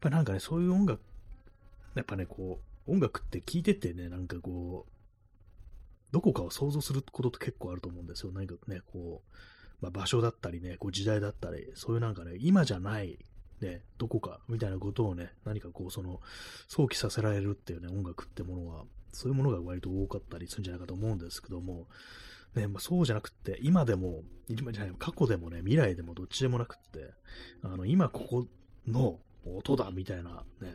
[0.00, 1.02] ぱなんかね、そういう音楽、
[1.94, 4.92] やっぱね、こう、音楽って聞いててね、なんかこう、
[6.10, 8.32] どこかを想像することって結構あると思うんですよ。
[8.32, 13.18] 何かね、こう、まあ、場所だったりね、こう時代だったり、そういうなんかね、今じゃない、
[13.60, 16.22] ね、どこかみたいなことをね、何かこう、その、
[16.66, 21.86] 想起させられるっていうね、音楽ってものは、そういうものが割と多かったりするんじゃないかと思うんですけども、
[22.54, 27.12] ね、まあ、そうじゃなくって、今でも、今じゃない、過去でもね、未来でもどっちでもなくって、
[27.62, 28.46] あの、今ここ
[28.86, 30.74] の音だみたいなね、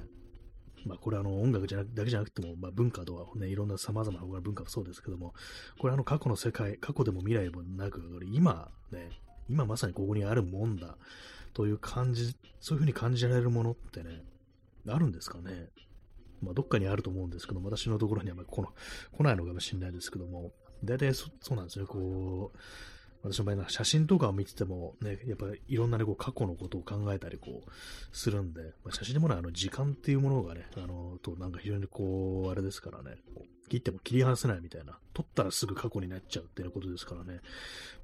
[0.85, 5.33] まあ、これあの音楽じゃなだけじゃなくても、まあ、文化とはね、いろんな様々な文化もそうですけども、
[5.79, 9.09] これあの過去の世界、過去でも未来もなく、今ね、
[9.49, 10.97] 今まさにここにあるもんだ
[11.53, 14.23] という感じ、そういうふうに感じられるものってね、
[14.87, 15.69] あるんですかね？
[16.43, 18.69] まあ、どっかにあると思うんですけど、私のところにはまこの
[19.11, 20.51] 来ないのかもしれないですけども、
[20.83, 22.57] 大体そそうなんですね、こう、
[23.23, 27.71] 私の場合は写真とかを見てても、ね、やっぱりいろんなね、こう過去のことを考えたりこう
[28.11, 33.15] するんで、まあ、写真でもないあの時間っていうものがね、あの、となんか非常にこう、あれですからね、
[33.69, 37.39] 切っても切り離せないみたいな、撮ったらすぐ過去になっちゃうっていうことですからね、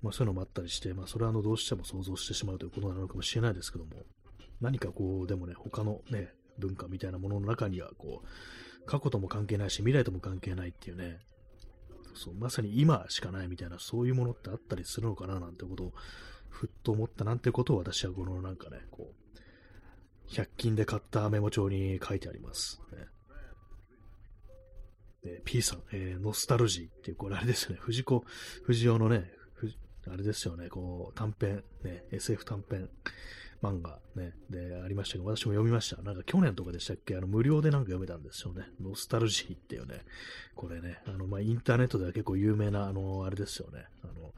[0.02, 3.92] まあそういうのもあったりして、まあそれはあのどうしても想像してしまうということなのかもしれないですけども、
[4.62, 11.20] 何かこう、でもね、他のね、文化みたいなものの中には、こう、過去とも関係ないし、未来とも関係ないっていうね、
[12.14, 15.94] そう、まさに今しかないみたいな、そういうものってあったりするのかななんてことを、
[16.50, 22.82] ふっと思ったなんてことを私はこのなんかね、こう、100均で買ったメモ帳に書いてあります。
[22.92, 23.06] ね、
[25.24, 28.24] で P さん、えー、ノスタルジーっていう、これあれですよね、藤子、
[28.64, 29.32] 藤尾のね、
[30.08, 32.90] あれですよね、こう、短編、ね、SF 短編。
[33.62, 36.02] 漫画ね、で、ありましたけど、私も読みました。
[36.02, 37.18] なんか去年とかでしたっけ？
[37.18, 38.68] あの、無料でなんか読めたんですよね。
[38.82, 40.06] ノスタルジーっていうね、
[40.56, 43.86] これね、あの、まあ、インターネットでは結構有名な、あの、あれですよね。
[44.04, 44.34] あの、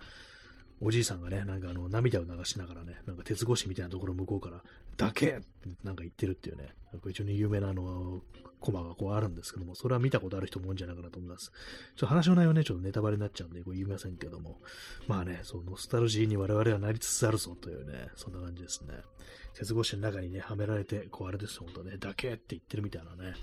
[0.83, 4.63] おじいさんがね、なんかあの、涙を流しながらね、なんか鉄格子みたいなところ向こうから、
[4.97, 5.39] だけ
[5.83, 6.69] なんか言ってるっていうね、
[7.09, 8.21] 一応に有名なあの、
[8.59, 11.51] コマがこうあるんですけども、それは見たことある人も多いんじゃないかなと思います。
[11.51, 14.61] ちょっと話の内容ね、ちょっとネタバレになっちゃうんで、こう言いませんけども、
[15.07, 18.93] まあね、そう、ノスタルジーに我々はなりつつあるぞというね、そんな感じですね。
[19.55, 23.33] 鉄格子の中にね、はめられて、こうあれですよ、本当ね、だけって言ってるみたいなね、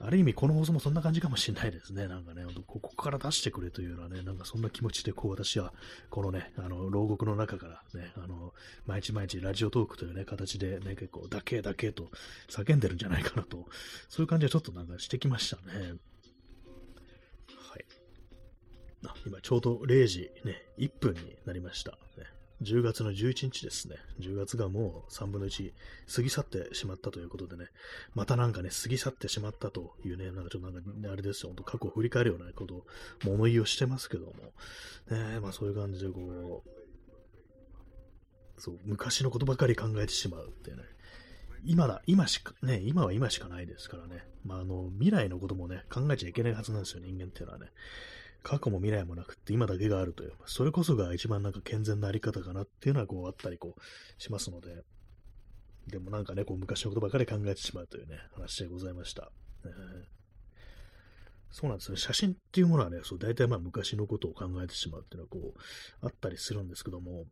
[0.00, 2.08] ある意味この放送もそんな感じかもしれないですね。
[2.08, 5.72] なんかね、ここから出してくれというようなね、なんかそんな気持ちで、こう私は、
[6.10, 8.52] このね、あの、牢獄の中からね、あの、
[8.84, 12.10] 毎日毎日ラジオトークというね、形でね、結構、だけだけと
[12.48, 13.66] 叫んでるんじゃないかなと、
[14.08, 15.94] そういう感じはちょっとなんかしてきましたね。
[17.70, 17.84] はい。
[19.24, 21.92] 今ちょうど0時ね、1分になりました。
[21.92, 21.98] ね、
[22.62, 23.96] 10月の11日ですね。
[24.20, 25.72] 10月がもう3分の1
[26.14, 27.66] 過ぎ去ってしまったということでね、
[28.14, 32.86] またなんかね、過ぎ去ってしまったというね、なんかちょっとなんか、ね、あれですよ、本当過去を振り返るようなことを
[33.24, 34.32] 物言いをしてますけども、
[35.10, 36.70] ね、まあそういう感じでこう、
[38.60, 40.84] そう、昔のことばかり考えてしまうっていうね、
[41.64, 44.24] 今だ、今しか、ね、今は今しかないですからね。
[44.44, 47.66] まあ、あの、未来のこともね、考えちゃいけないはずなんですよ、人間っていうのはね。
[48.42, 54.84] 過去も未来もなくって今だけがあるという、それこそが一番なんか健全なあり方かなっていうのはこうあったりこうしますので、
[55.86, 59.30] でもなんかね、こう昔のことばかり考えてしまうというね、話でございました。
[59.64, 59.70] えー、
[61.50, 61.96] そうなんですね。
[61.96, 67.24] 写真っていうものはね、そう大体まあ昔のことを考えてしまうっていうのはこうあったりするんですけども、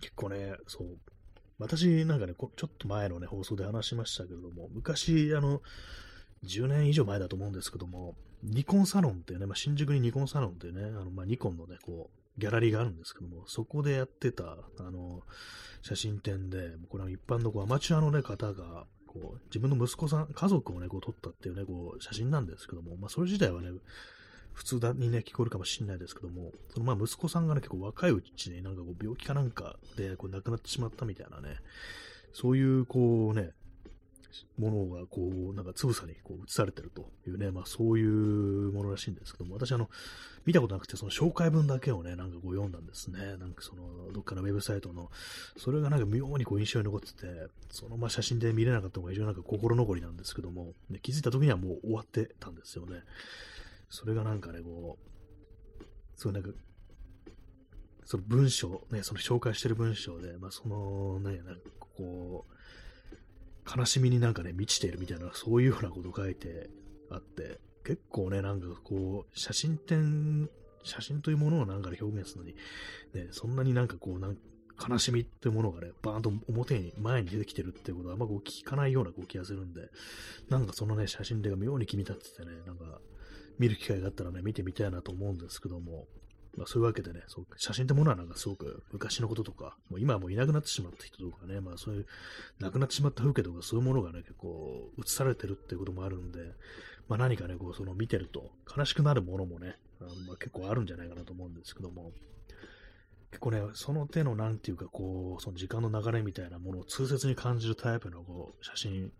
[0.00, 0.98] 結構ね、そう、
[1.58, 5.62] 私なんかね、ちょっと前のね、放送で話しましたけれども、昔、あの、
[6.44, 15.22] 10年以上前だと思うんですけども、ニコンサロンっていうね、まあ、新宿にニコンサロンっていうね、あのまあ、ニコンのね、こう、ギャラリーがあるんですけども、そこでやってた、あの、
[15.82, 23.70] 写真展で、これは一般のこうアマチュアの、ね、方が、こう、自分の息子さん、家族をね、こう撮ったっていうね、こう、写真なんですけども、まあ、それ自体はね、
[24.54, 31.56] 普通だにね、聞こえるかもしれないですけども、そのまあ息子さんがね、結構若いうちになんかこう病気かなんかでこう亡くなってしまったみたいなね、
[32.32, 33.50] そういうこうね、
[34.58, 35.20] ものがこ
[35.52, 39.88] う、なんかつぶさにこう映されてるというね、まあそういうものらしいんですけども、私あの、
[40.46, 43.36] 見たことなくて、その紹介文だけをね、なんかこう読んだんですね。
[43.38, 45.10] なんかその、どっかのウェブサイトの、
[45.56, 53.02] それがなんか妙にこう印象に残ってて、そのまあ写真で見れなかったのが非常になんか心残りなんですけども、ね、気づいた時にはもう終わってたんですよね。
[53.88, 55.84] それがなんかね、こう、
[56.16, 56.50] そうなんか、
[58.04, 61.60] その文章、ね、その紹介してる文章で、まあそのね、なんか
[61.96, 62.53] こう、
[63.64, 66.70] 悲しみになんかね、満ちているみたいな、そういうようなこと書いて
[67.10, 70.48] あって、結構ね、なんかこう、写真展、
[70.82, 72.56] 写真というものをなんかで表現するのに、
[73.14, 74.36] ね、そんなになんかこう、なん
[74.76, 79.88] 悲しみっていうものがね、バーンと表に、前に出てきてるっていうことはあんまこう聞かないようなこう気がするんで、
[80.48, 83.00] なんかそのね、写真でが妙に気に立っててね、なんか
[83.58, 86.06] 見る機会があったらね、見てみたいなと思うんですけども、
[86.56, 92.06] まあ、そういうわけでね、そう写真ってものはなんかすごく昔のこととか、もう今はもういなくなってしまった人とかね、まあそういう、
[92.60, 96.40] 亡くなってしまった風景とかそういうものがね、結構映されてるっていうこともあるんで、
[97.08, 102.12] まあ何かね、こう、その見てると悲しくなるものもね、あまあ、結構あるんじゃないかなと思うんですけども、
[103.30, 109.12] 結構ね、その手のなんていうか、こう、その時間の流れみたいなものを痛切に感じるタイプのこう写真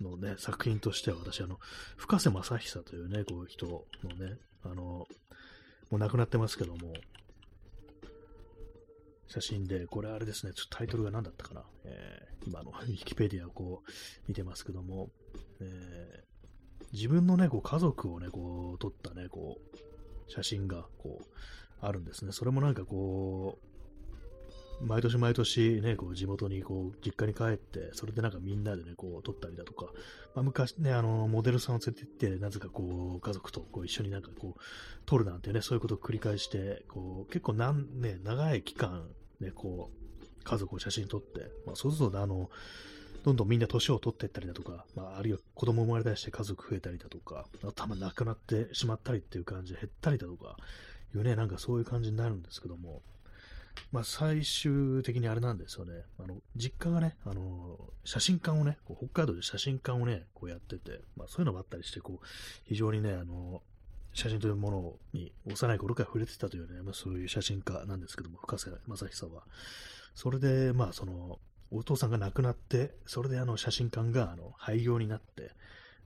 [0.00, 1.58] のね、作品としては私、あの、
[1.96, 5.06] 深瀬正久というね、こういう人のね、あの、
[5.90, 6.92] もうなくなってますけども、
[9.26, 11.64] 写真で、これあれですね、ちょっとタイトルが何だったかな。
[11.84, 13.90] えー、今のウィキペディアをこう
[14.28, 15.10] 見てますけども、
[15.60, 21.24] えー、自分のね、こう家族をね、こう撮ったね、こう、写真がこう
[21.80, 22.32] あるんですね。
[22.32, 23.73] それもなんかこう、
[24.80, 29.86] 毎年毎年ね、こう地元にこう実家に帰って、それでなんかみんなでね、こう撮ったりだとか、
[30.34, 34.60] まあ、昔ね、あの、モデルさんを連れて行って、なぜかこう、家族とこう一緒になんかこう、
[35.06, 39.08] 撮るなんてね、そういうことを繰り返して、こう、結構なん、ね、長い期間、
[39.40, 42.50] ね、こう、家族を写真撮って、まあ、そうすると、あの、
[43.24, 50.56] どんどんみんな年を取っていったりだとか、まあ、あるいは子供生まれたりして家族増えたりだとか、頭亡くなってしまったりっていう感じで減ったりだとか、
[51.14, 53.02] いうね、なんかそういう感じになるんですけども、
[53.92, 56.02] まあ、最終的にあれなんですよね。
[56.18, 62.26] あの、実家がね、あの、写真館をね、北海道で写真館をね、こうやってて、まあ、そういうのもあったりして、こう、
[62.64, 63.62] 非常にね、あの、
[64.12, 69.42] 写真というものに幼い頃から触れてたというね、まあ、そういう写真家なんですけども、深瀬正久は。
[70.14, 71.38] それで、まあ、その、
[71.70, 75.50] お父さんが亡くなって、それであの写真館があの廃業になって、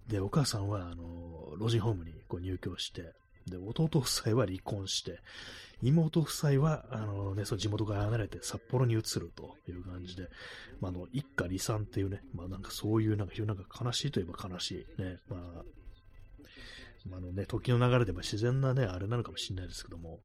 [0.08, 3.12] で、お母さんはあの老人ホームにこう入居して、
[3.46, 5.20] で、弟夫妻は離婚して、
[5.83, 10.29] 妹夫妻は、あのね、その地元から離れて札幌に移るという感じで、
[10.81, 15.64] まあ、の、一家離散っていうね、まあなんかそういう、なんか非常になんか悲しいといえば悲しい、ね、まあ、
[17.16, 20.20] あのね、時の流れで自然なね、あれなのかもしれないですけども、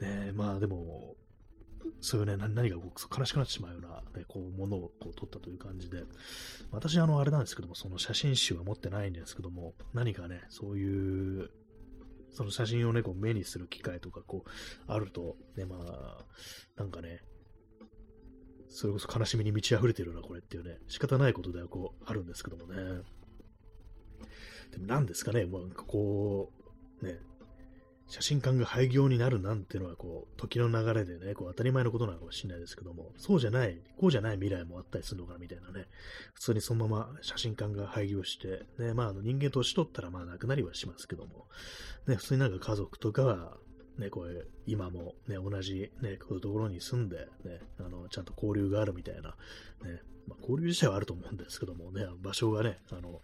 [0.00, 1.14] ね、まあでも、
[2.00, 6.02] そういうね、何かこう悲しくなってしまうような、ね、こう、ものをこう撮ったという感じで、
[6.70, 11.50] 私、あの、あれなんですけども、その写真集は持ってないんですけども、何かね、そういう、
[12.34, 14.50] その写真をね、こう目にする機会とか、こう、
[14.86, 16.24] あると、ね、まあ、
[16.76, 17.20] なんかね、
[18.68, 23.02] それこそ悲しみに満ち溢れてるな、これっていうね、仕方ないことではこう、あるんですけどもね。
[24.72, 26.52] でも何ですかね、もうなんかこ
[27.00, 27.20] う、ね、
[28.14, 35.88] 写真館が廃業になるなんてのは、こう、時の流れでね、こう、当たり前のことなのかもしれないですけども、そうじゃない、こうじゃない未来もあったりするのかな、みたいなね。
[36.34, 41.48] 普通にそのまま写真館が廃業して、ね、まあ、の人間年取ったら、まあ、亡くなりはしますけども、
[42.06, 43.56] ね、普通になんか家族とかは、
[43.98, 53.22] ね、こう今もね、同じね、こういうところに住んで、ね、あの、ちゃんと交流があるみたいな、ね、まあ、交流自体はあると思うんですけどもね、場所がね、あの、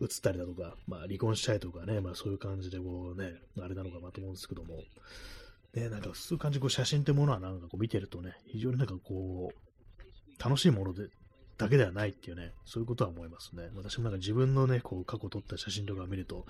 [0.00, 4.78] 移ったりだとか、まあ、離婚したいとかね、まあ、そういう感じでこうね、あれなのかなと思うんですけども、
[5.74, 11.08] ね、なんかそういう感じこう写真ってものはなんかこう見てるとね、非常になんかこう、楽しいもので、
[11.56, 13.70] だけではないっていうね、そういうことは思いますね。
[13.76, 16.46] 私もなんか自分のね、こう過去撮った写真とかを見ると、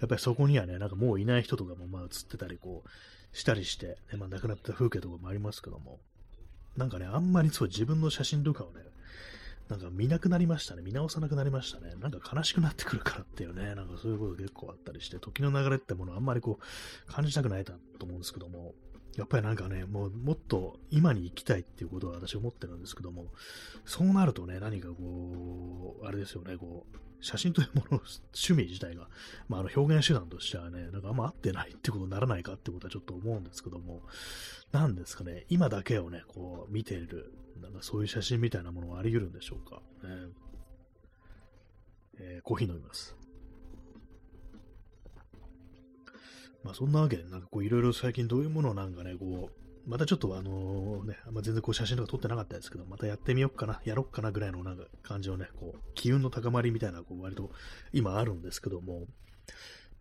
[0.00, 6.00] やっぱりそこにはね、なんかもういない人とかもまあ写ってたりこう、したりして、ね、まあ亡くなった風景とかもありますけども、
[6.76, 8.82] なんかね、あんまりそう自分の写真とかをね、
[9.68, 10.82] なんか見なくなりましたね。
[10.82, 11.94] 見直さなくなりましたね。
[12.00, 18.74] なんか悲しくなってくるからっていうね、なんかそういうこと結構あったりして、時の流れってものはあんまりこう感じたくないと思うんですけども、
[19.18, 23.26] やっぱりなんかね、もうもっと今に生きたいっていうことは私思ってるんですけども、
[23.84, 28.02] そうなるとね、何かこう、あれですよね、こう、写真というものの
[28.32, 29.08] 趣味自体が、
[29.48, 34.02] まあ、あの表現手段としてはね、なんかあんま合ってないってことにならないかってことはちょっと思うんですけども、
[34.70, 39.82] なんですかね、今だけをね、こう見ている、なんかそういう写真みたいなものはあり得るんでしょうか？
[40.06, 40.28] ね
[42.20, 43.16] えー、コーヒー飲みます。
[46.68, 57.50] まあそんなわけで、なんかこういろいろ最近どういうものをなんかね、こう、またちょっとあのね、ま、全然こう写真とか撮ってなかったですけど、またやってみようかな、やろっかなぐらいのなんか感じのね、こう、機運の高まりみたいな、こう、割と
[57.94, 59.06] 今あるんですけども、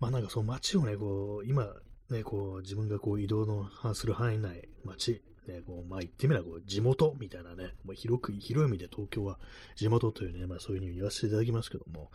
[0.01, 1.73] まあなんかその街をね、こう、今、
[2.09, 9.39] ね、こう、自分がこう移動のする範囲内、街、ね、こう、まあ言ってみればこう地元みたいなね、もう広く、広い意味で東京は
[9.77, 12.11] 地元というね、まあそういうふうに言わせていただきますけども、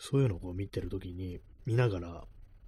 [0.00, 2.24] そういうのをこう見てるときに、見ながら、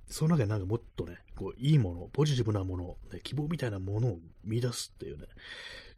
[0.09, 5.27] その中でなんかもっとね、こう、いいもの、ポジティブなもの、ね、希望みたいなものを見出すっていうね、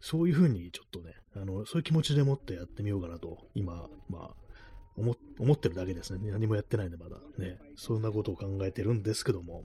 [0.01, 4.35] そういうふうにちょっとね、あの、そういう気持ちでもってやってみようかなと、今、まあ、
[4.97, 6.31] 思ってるだけですね。
[6.31, 7.17] 何もやってないんでまだ。
[7.39, 9.65] ね、そんなことを考えてるんですけども、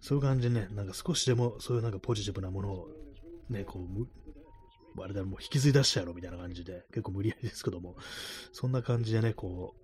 [0.00, 2.88] そういう感じでね、なんか少しでもそういうなんかポジティブなものを、
[3.48, 7.96] ね、こう、あれだ、もう引きずり出してやろうみたいな感じで、結構無理やりですけども、
[8.52, 9.81] そんな感じでね、こう、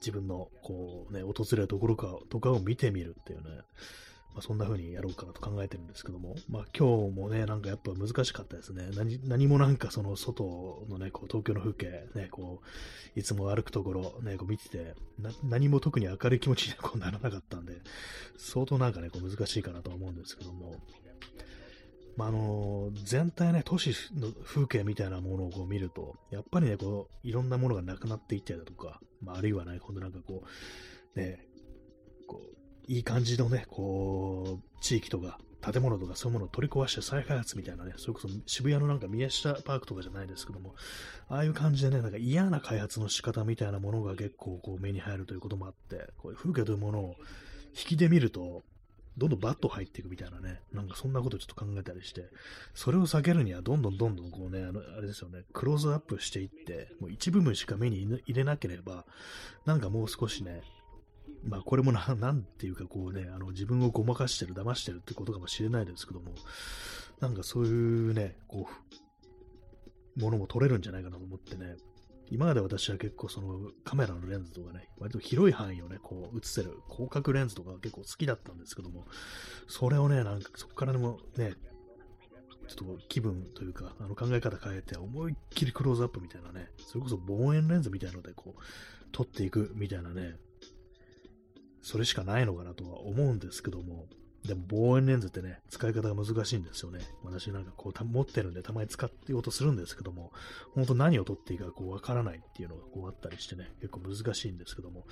[0.00, 3.62] 自分の、こうね、訪れるところか、とかを見てみるっていうね、
[4.34, 8.90] まあ、そんな風にやろうかなと考えてるんですけども、まあ今日もね、なんかやっぱ難しかったですね。
[8.94, 12.60] 何何もなんかその外のね、こう東京の風景、ね、こ
[13.16, 14.94] う、いつも歩くところ、ね、こう見てて、
[15.42, 17.80] 何も特に明るい気持ちにこうならなかったんで、
[18.36, 20.76] 相当なんかね、こう難しいかなと思うんですけども、
[22.18, 30.42] まあ、あの全体ね、都市の風景みたいなものをこう見ると、やっぱりね、こう、いろんなものがなくなっていったりだとか、まあ、あるいはね、今度なんかこ
[31.14, 31.46] う、ね、
[32.26, 40.74] こう、いい感じのね、こう、地域とか、建物とかそういうものを取り壊して再開発みたいなね、それこそ渋谷のなんか宮下パークとかじゃないですけども、
[41.28, 47.14] ああいう感じでね、なんか嫌な開発の仕方みたいなものが結構こう目に入るということもあって、こういう風景というものを
[47.76, 48.62] 引きで見ると、
[49.18, 52.30] どんどんバット入っていくみたいなね、なんかそんなことちょっと考えたりして、
[52.74, 59.04] それを避けるにはどんどんどんどんこうね、あの、あれですよね、クローズアップしていって、もう一部分しか目に入れなければ、
[59.66, 60.62] なんかもう少しね、
[61.44, 66.34] まあこれもな、 なんていうかこうね、あの自分をごまかしてる、騙してるってことかもしれないですけども、
[67.20, 68.68] なんかそういうね、こ
[70.16, 71.76] う、ものも取れるんじゃないかなと思ってね、
[72.30, 79.06] 今まで私は結構そのカメラのレンズとかね、割と広い範囲をね、こう映せる広角レンズとか結構好きだったんですけども、
[79.66, 81.54] それをね、なんかそこからでもね、
[82.68, 88.62] ちょっと気分というか、あの考え方変えて、思いっきりクローズアップみたいなね、それこそ望遠レンズみたいのでこう、
[89.12, 90.36] 撮っていくみたいなね、
[91.80, 94.06] それしかないのかなとは思うんですけども、
[94.46, 97.00] でも望遠レンズってね、使い方が難しいんですよね。
[97.24, 100.32] 私なんかこう持ってるんでたまに使ってようとするんですけども、
[100.74, 105.06] 本当何を撮っていいかこうわからないっていうのがこうあったりしてね、結構難しいんですけども、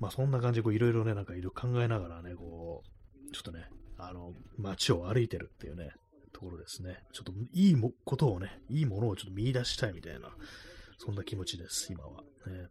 [0.00, 5.90] まあそんな感じでいろいろね、なんかいろいろ考えながらね、こう、ちょっとね、あの、街を歩いてるっていうね、
[6.32, 6.98] ところですね。
[7.12, 10.36] ちょっといいことをね、いいものをちょっと見出したいみたいな、
[10.98, 12.22] そんな気持ちです、今は。
[12.46, 12.68] ね、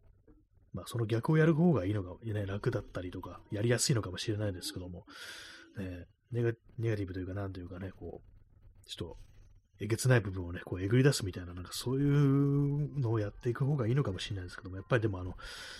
[0.74, 5.06] まあその逆をやる方がいいのが、ね、楽だったりとか、やりやすいのかもしれないですけども、
[5.78, 9.18] ね、ネガネガティブというか、なんというかね、こう、ちょっと、
[9.82, 15.36] えげつない部分をね、こう、えぐり出すみたいな、なんかそういうのをやっていく方がいいのかもしれないですけども、やっぱりでもあの、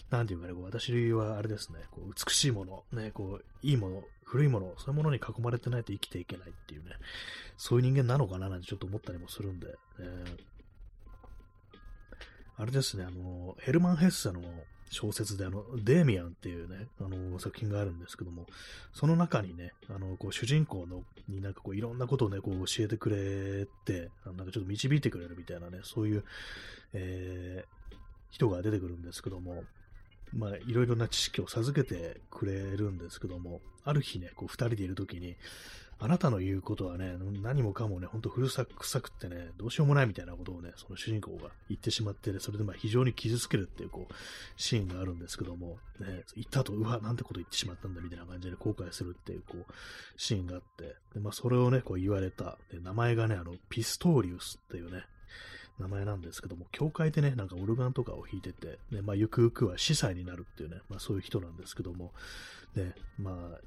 [0.10, 6.92] なんていうかね、こう私はあれですね、こう美しいもの、ね、こう、いいもの、古いもの、そういうものに囲まれてないと生きていけないっていうね、
[7.58, 9.74] そういう人間なのかななんてちょっと思ったりもするんで、ね、
[12.58, 14.42] あれですね、あの、ヘルマン・ヘッサの
[14.90, 18.46] 小説で、あの、デーミアンっていうね、あの、作品があるんですけども、
[18.94, 26.24] その中にね、あの、こう、主人公の、になんかこう、いろんなことをね、こう、教えてくれて、なんかちょっと導いてくれるみたいなね、そういう、
[26.94, 27.96] えー、
[28.30, 29.64] 人が出てくるんですけども、
[30.34, 35.36] まあ、いろいろな知識を授けてくれるんですけども、ある日ね、こう、二人でいるときに、
[35.98, 44.14] あなたの言うことはね、何もかもね、ほんと古さくさくってね、どうしようもないみたいなことをね、その主人公が言ってしまって、ね、それでまあ非常に傷つけるっていう、こう、
[44.58, 49.74] シーンがあるんですけども、ね、言った後、うわ、なんてこと言ってしまったんだみたいな感じで後悔するっていう、こう、
[50.18, 55.06] シーンがあって、でまあそれをね、こう言われた、で名前がね、あの、ピストーリウスっていうね、
[55.80, 62.14] 名前なんですけども、教会でね、なんかオルガンとかを弾いてて、ね、まあ、ゆくゆくは司祭になるっていうね、まあ、そういう人なんですけども、
[62.76, 63.60] ね、まあ、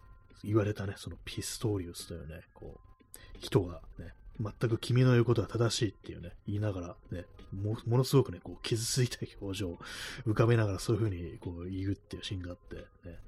[0.45, 9.79] 言われたね、そのピストーリウスというね、こう、人がね、全く君の言うことは正しいっていうね、言いながらね、ものすごくね、こう傷ついた表情を
[10.27, 13.19] 浮かべながらそういうふうにこう言うっていうシーンがあって、ね、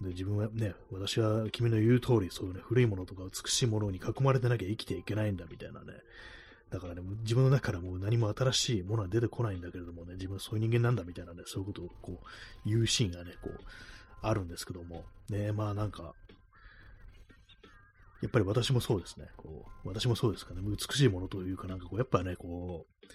[0.00, 5.86] で自分はね、私は君の言う通り、そういうね、古いものとか美しいものに囲まれてなきゃ生きていけないんだみたいなね、
[6.70, 13.60] だからね、自分の中からもう何も新しいものは出てこないんだけれどもね、自分はそういう人間なんだみたいなね、そういうことをこう言うシーンがね、こう、
[14.22, 16.14] あるんですけども、ね、まあなんか、
[18.26, 19.28] やっぱり私もそうですね。
[19.36, 20.60] こう、私もそうですかね。
[20.60, 23.06] 美しいものというか、なんかこう、やっぱね、こう、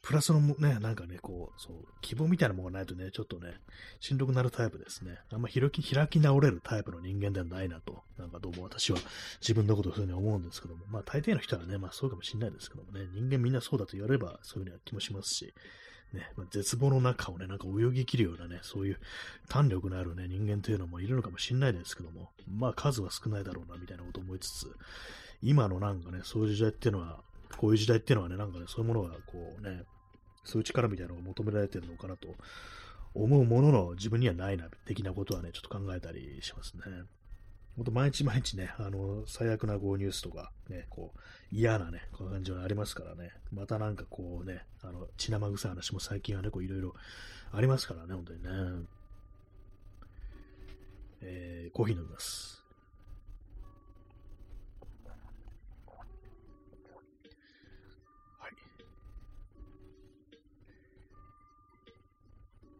[0.00, 3.54] プラスのね、なんかね、こう、そう、希望みたいなものがないとね、ちょっとね、
[3.98, 5.18] しんどくなるタイプですね。
[5.32, 8.98] あんま開き、開き直れるタイプの人間ではないなと、なんかどうも私は
[9.40, 15.52] 自分のことをそういうふうに思うんですけども、まあ大抵の人はね、まあそうかもしれないですけどもね、人間みんなそうだと言われればそういうふうな気もしますし、
[16.12, 18.98] ね、まあ、絶望の中をね、なんか泳ぎ切るようなね、そういう
[19.48, 24.66] 胆力のあるね、人間というのもいるのかもしれないですけども、まあ数は少ないだろうな、みたいなことを思いつつ、
[25.42, 27.22] 今のなんかね、そういう時代っていうのは、
[27.56, 29.84] こういう時代っていうのはね、なんかね、そういうものがこうね、
[30.44, 32.28] そういう力みたいなのが求められてるのかなと
[33.14, 36.82] 思うものの自分にはないな、的なことはね、ちょっと考えたりしますね。
[37.76, 41.18] 本当毎日毎日ね、あの、最悪なこうニュースとか、ね、こう、
[41.50, 43.32] 嫌なね、こういう感じはありますからね。
[43.52, 46.94] またなんかこうね、あの、血生臭い話も最近はね、こういろいろ
[47.52, 48.48] ありますからね、本当にね。
[51.22, 52.59] えー、コーヒー飲みます。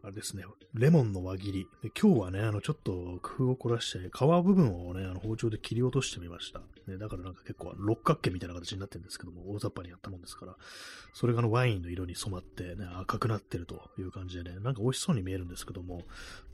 [0.03, 0.43] あれですね、
[0.73, 1.67] レモンの輪切り。
[1.83, 6.61] で今日はね、あの、ちょっと工夫を凝らして、皮部分をね、あの包丁で切り落としてみました。
[6.87, 10.55] ね、だからなんか結構六角形みたいな形になってるんですけども、大雑把にやったもんですから、
[11.13, 16.01] それがあのワインの色に染まってね、赤くなってるという感じでね、なんか美味しそうに見えるんですけども、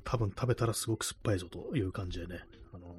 [0.03, 2.41] 多分食べたらすごく酸っぱいぞという感じでね、
[2.73, 2.97] あの、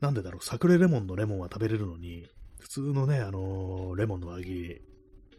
[0.00, 2.26] なんでだろう、サクレレモンのレモンは食べれるのに、
[2.58, 4.82] 普通のね、あのー、レモンの輪切り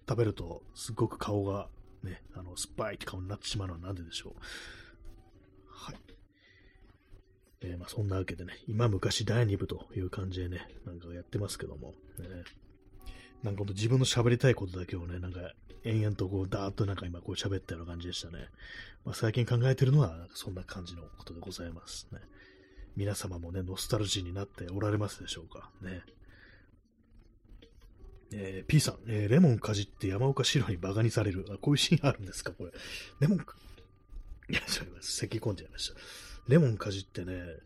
[0.08, 1.68] 食べると、すっごく顔が
[2.04, 4.34] ね、あの、酸っぱいって顔になってしまうのはなんででしょう？
[5.68, 5.96] はい。
[7.62, 12.28] えー、まあ、そんなわけでね、今昔第2部という感じでね、なんかやってますけども、ね、
[13.44, 15.40] なんか自分の喋りたいことだけをね、なんか
[15.84, 18.50] 延々とこう、だーっとなんか今こう喋ったような感じでしたね。
[19.06, 22.20] まあ、最近考えてるのは、そんな感じのことでございますね。
[22.96, 25.72] 皆様もね、ノスタルジーになっておられますでしょうか？
[25.82, 26.04] ね。
[28.32, 31.46] えー、P さん、えー、レモンかじって山岡白にバカにされる。
[31.50, 32.72] あ、こういうシーンあるんですか、これ。
[33.20, 33.56] レモンか、
[34.50, 36.00] いや、ちょっと咳込んじゃいました。
[36.48, 37.58] レモンかじってね、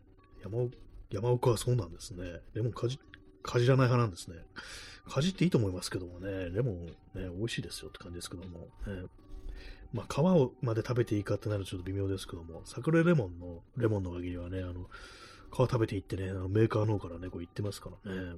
[0.43, 0.69] 山
[1.11, 2.41] 山岡はそうなんですね。
[2.53, 2.99] レモンかじ、
[3.43, 4.37] かじらない派なんですね。
[5.07, 6.95] かじっていいと思いますけどもね、レモンね、
[7.35, 9.03] 美味しいですよって感じですけども、ね、
[9.93, 14.89] まあ、皮をまで食べていいかってなるとちょっと微妙ですけども、サクレモンの、レモンの輪切りはね、あの、
[15.51, 18.35] 皮食べていってね、あのメーカーの方からね、こう言ってますからね。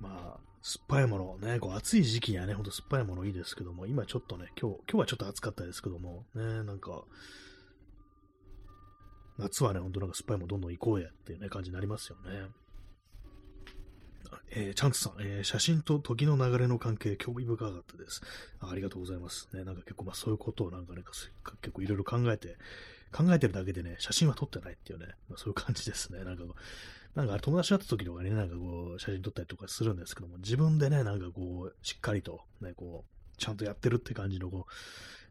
[0.00, 7.04] まあ、酸っぱいもの、ね、こう暑い時期にはね、ほんと酸っぱいものいいですけども、今ちょっとね、今日、今日はちょっと暑かったですけども、ね、なんか、
[9.38, 12.48] 夏はね、ほんとなんか酸っぱいものどんどん行こうやっていうね、感じになりますよね。
[14.50, 18.22] えー、チャンツさん、えー、写真と時の流れの関係、興味深かったです
[18.60, 18.70] あ。
[18.70, 19.48] ありがとうございます。
[19.52, 21.02] ね、なんか結構まあそういうことをなんかね、
[21.62, 22.56] 結構いろいろ考えて、
[23.12, 26.24] 考えてるだけでね、写真は撮ってないっていうね、まあ、そういう感じですね。
[26.24, 26.44] なんか
[27.16, 34.66] なんか友達と会った時とかにね、なんかこう、写真撮ったりとかするんですけども、自分でね、なんかこう、しっかりと、ね、こう、ちゃんとやってるって感じの、こ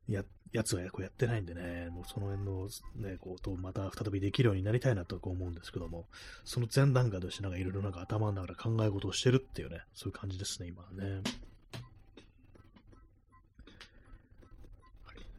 [0.10, 6.08] うや、やつはこうやってないんでね、もうその辺のね、こうとまた再びできるようになりたいなと思うんですけども、
[6.44, 11.22] その前段階としてなんかいろいろなんか頭の中で考え事をしてるっていうね、そういう感じですね、今はね。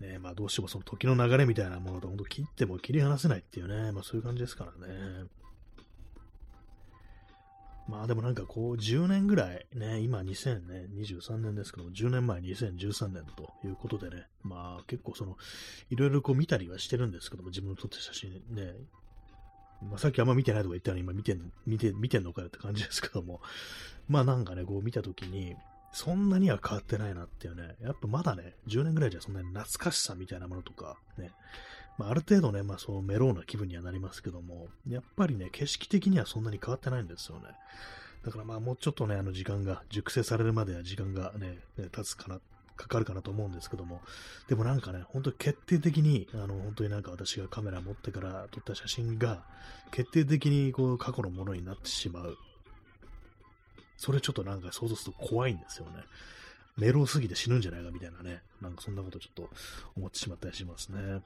[0.01, 5.24] ね、まあどうしてもその時の流れみたいなものと本当切っても切り離せないっていうね、まあそういう感じですからね。
[7.89, 15.37] まあでもなんかこう10年ぐらいね、今2023年ですけども、10年前2013年ということでね、まあ結構その、
[15.91, 18.74] いろいろこう見たりはしてるんですけども、自分の撮った写真ね、
[19.82, 23.41] まあ、さっきあんま見てないとか言ったら今見てん、見て、見てんのかよって感じですけども、
[24.09, 25.55] まあなんかね、こう見たときに、
[25.93, 31.30] そんなには変わってないなっていうね、やっぱまだね、10年ぐらいじゃそんなに懐かしさみたいなものとか、ね、
[31.99, 37.44] まあ、ある程度ね、まあそうメローな気分にはなりますけども、やっぱりね、景色的にはそんなに変わってないんですよね。
[38.24, 41.59] だからまあもうちょっとね、あの時間が、熟成されるまでは時間がね、
[41.92, 42.40] 経つかな、
[42.76, 44.03] かかるかなと思うんですけども、
[44.49, 49.44] でもなんかね、本当に決定的に、あの、本当になんか私がカメラ持ってから撮った写真が、
[49.90, 52.36] 決定的にこう過去のものになってしまう。
[53.97, 55.92] それちょっとなんか想像すると怖いんですよね。
[56.76, 59.51] メロすぎて死ぬんじゃないかみたいなね、なんかそんなことちょっと
[59.97, 61.22] 思ってしまったりしますね。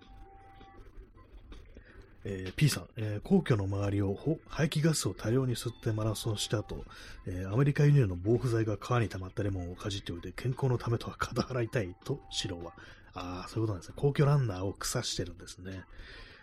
[2.24, 4.16] えー、P さん、えー、皇居の周りを
[4.48, 6.84] 排気ガスを多量に吸ってマラソンした後、
[7.26, 12.72] えー、アメリカ輸入の防腐剤が川に溜まったレモンをかじっておいて健康のためとは肩払いたいと、白は。
[13.14, 13.94] ああ、そういうことなんですね。
[13.96, 15.84] 皇居ランナーを腐してるんですね。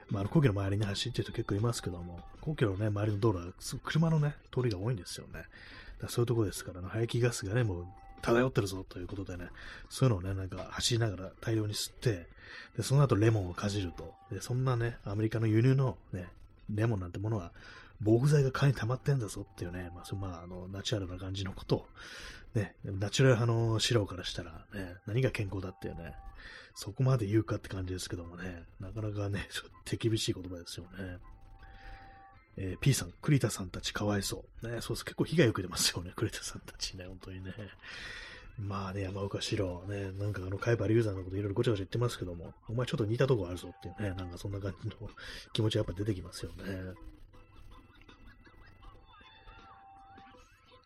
[0.10, 3.54] まあ、皇居の周りに走ってる人結構いますけども、皇居のね、周りの道路は
[3.84, 5.44] 車のね、通りが多いんですよね。
[6.02, 7.86] だそういうとこですからね、排気ガスがね、もう
[8.22, 9.48] 漂ってるぞということでね、
[9.90, 12.28] そういうのをね、なんか走りながら大量に吸って、
[12.76, 14.14] で、その後レモンをかじると。
[14.32, 16.28] で、そんなね、アメリカの輸入のね、
[16.74, 17.52] レモンなんてものは、
[18.02, 21.88] 防腐剤が蚊に溜まってんだぞっていうね、まあ、そまあ、あの、ナチュラルな感じのことを、
[22.54, 26.14] ね、ナチュラル派の素人からしたら、ね、何が健康だっていうね、
[26.76, 31.18] そこまで言うかって感じですけどもね、なかなかね、ちょっと手厳しい言葉ですよね。
[32.58, 34.68] えー、P さん、栗田さんたちかわいそう。
[34.72, 35.06] ね、そうです。
[35.06, 37.54] 結構被害受けてますよね、栗田さんたちね、本当にね。
[38.58, 44.96] まあね、山岡四郎、ね、なんかあの、海馬龍山のこといろいろごちゃごちゃ言ってますけども、お前ちょっと似たとこあるぞっていうね、なんかそんな感じの
[45.54, 46.64] 気持ちやっぱ出てきますよね。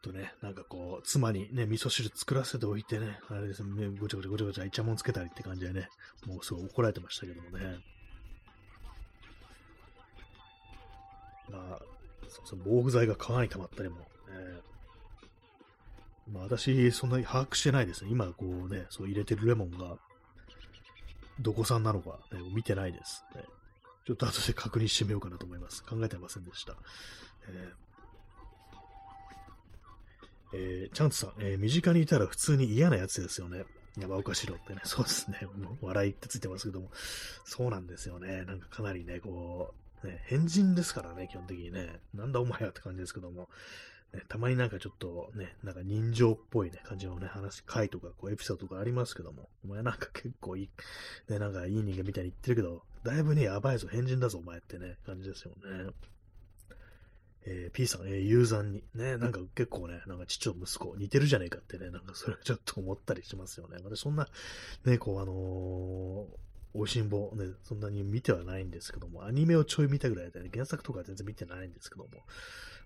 [0.02, 5.90] とね、なんかこう、妻にね、味噌汁作らせておいてね、あれですね、ごちゃごちゃごちゃごちゃイチャモンつけたりって感じでね、
[6.26, 7.78] もうすごい怒られてましたけどもね。
[11.50, 11.80] まあ、
[12.28, 14.08] そうその防腐剤が川に溜まったりも、
[16.32, 18.12] まあ私、そんなに把握してないですね。
[18.12, 19.98] 今、こうね、そう入れてるレモンが、
[21.40, 23.44] どこ産なのか、ね、見てないです、ね。
[24.06, 25.84] ちょっと後で確認してみようかなと思います。
[25.84, 26.76] 考えてませんでした。
[27.48, 27.82] えー
[30.54, 33.64] えー、チャンツさん、えー、身近にいたら普通に嫌なやつですよね。
[33.98, 35.40] 山岡四郎ってね、 そうですね。
[35.82, 36.92] 笑いってついてますけども、
[37.46, 38.44] そうなんですよね。
[38.46, 39.74] なんかかなりね、こ
[40.04, 42.00] う、ね、変人ですからね、基本的にね。
[42.14, 43.50] なんだお前はって感じですけども、
[44.14, 50.70] ね、たまになんかちょっとね、なんか人情っぽいね、感じのね、話、回とか、こう、エピソードとかありますけども、お前なんか結構いい、
[51.30, 55.92] ね、なんかいい人間みたいに言ってるけど、だいぶね、やばいぞ、変人だぞ、お前ってね、感じですよね。
[57.44, 63.78] えー、P さん、えー、ユーザーに、ね、なんか結構ね、なんか父と息子似てるじゃねえかってね、なんかそれはちょっと思ったりしますよね。
[63.84, 64.28] 私そんな、
[64.86, 66.28] ね、こうあの
[66.74, 72.10] おしんぼ、ね、そんなに見てはないんですけども、アニメをちょい見たぐらいで、ね、原作とか全然見てないんですけども、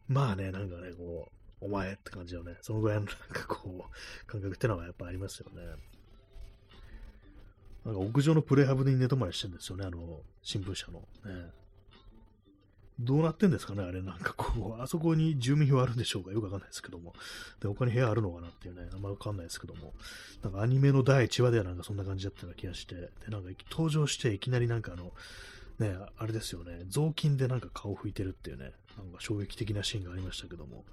[0.07, 1.29] まあね、なんかね、こ
[1.61, 5.61] う、お前って感じのね、そのぐらいのなんかこう、感覚ってのはやっぱありますよね。
[7.85, 10.99] なんか屋上のプレハブに寝泊まりしてるんですよね、あの、新聞社の。
[10.99, 11.51] ね。
[12.99, 17.13] どうなってんですかね、あれ、なんかこう、あそこに住民票あるんでしょうかよくわかんないですけども。
[17.59, 19.93] で、他に部屋あるのかなっていうね、あんまわかんないですけども。
[20.43, 25.11] なんかアニメの第1話ではなんかそんな感じだったような気がして、で、なんか登場していきなりなんかあの、
[25.79, 30.85] ね、あれですよね、雑巾でなんか顔拭いてるっていうね、なんか衝撃的なシーンがありましたけども、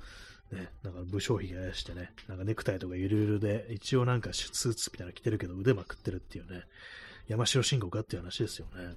[0.50, 6.64] ね、なんか武将髭やしてね、なんかネクタイとかゆるゆるで、一応なんかスーツみたいなの着てるけど腕まくってるっていうね、
[7.28, 8.96] 山城慎吾かっていう話ですよね。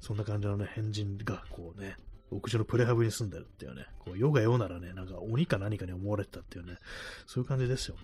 [0.00, 1.96] そんな感じのね、変人がこうね、
[2.30, 6.76] 屋上のプレハブに住んでるっていうね、こう世が世ならね、なんか鬼か何かに思われてたっていうね、
[7.26, 8.02] そういう感じですよね。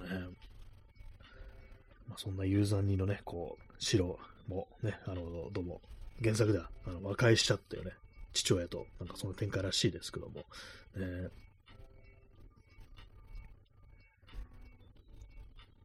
[2.09, 4.19] まあ、そんなユーザーにのね、こう、白
[4.49, 5.81] もね、あの、どうも、
[6.23, 7.93] 原作ではあの和解しちゃったよね、
[8.33, 10.45] 父親と、なんかその展開らしいですけども、
[10.97, 11.29] ね、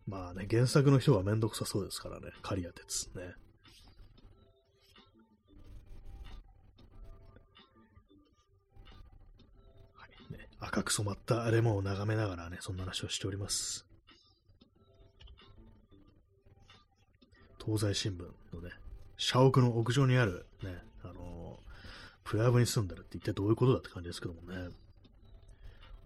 [0.07, 3.35] まあね、原作の人はめんどくさそうですからね、刈谷哲ね。
[10.59, 13.85] 赤く染まったレモンを眺めながらね、そんな話をしております。
[17.65, 18.23] 東西新聞
[18.55, 18.71] のね、
[19.17, 21.59] 社屋の屋上にあるね、あの
[22.23, 24.69] プレハブに住んでるって一体どういうことだって感じですけどもね。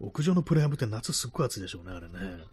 [0.00, 2.44] 屋上のプレハブって夏すっごい暑いでしょうね、あれね。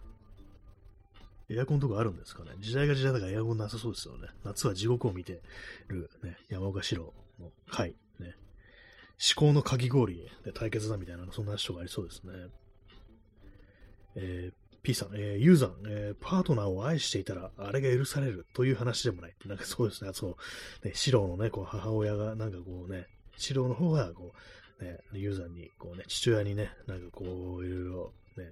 [1.49, 2.51] エアコンとかあるんですかね。
[2.59, 4.29] 時代が時代だからエアコンなさそうですよね。
[4.45, 5.41] 夏は地獄を見て
[5.87, 8.35] る、ね、山岡四郎の回、ね。
[9.21, 12.33] 思考のかき氷で対決だみたいな、そんな人がありそうですね。
[14.15, 19.35] えー、P さん、えー、ユーザー、えー、パートナーを愛していたら、あれが許されるという話でもない。
[19.45, 20.37] なんかそうですね、そ
[20.83, 23.05] う、ね、シロのね、こう母親が、なんかこうね、
[23.37, 24.33] シロの方が、こ
[24.79, 27.25] う、ね、ユーザーに、こうね、父親にね、なんかこ
[27.59, 28.51] う、いろいろ、ね、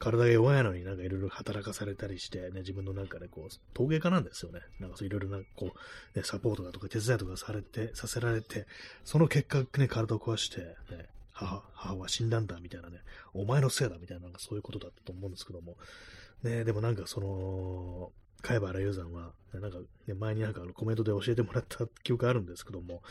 [0.00, 4.60] 体が弱いのになんかいろいろ働かされたりして、ね、自分のなんかね、こう、陶芸家なんですよね。
[4.80, 5.72] なんかそういろいろな、こ
[6.14, 8.66] う、ね、サポートだとか手伝いとかされて、させられて、
[9.04, 13.02] その結果ね、体を壊して、ね、母、母は死んだんだ、みたいなね、
[13.34, 15.76] お前のせいだ、みたいな、なんかそういうことだったと思うんですけども、
[16.42, 23.02] ね、でもなんかその、貝原雄山は、なんか、ね、前になんかコメントで教えてもらった記憶あるんですけども、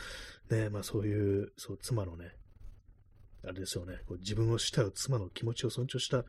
[0.50, 2.34] ね、まあそういう、そう、妻のね、
[3.44, 6.24] あれですよね、こう自分を慕う妻の気持ちを尊重した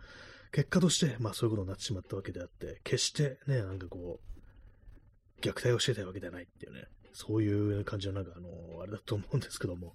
[0.51, 8.49] 結果として、まあそういうことになってしまったわけであって、決してね、なんかこう、虐待をしてたわけではないっていうね、そういう感じのなんかあの、
[8.81, 9.93] あれだと思うんですけども、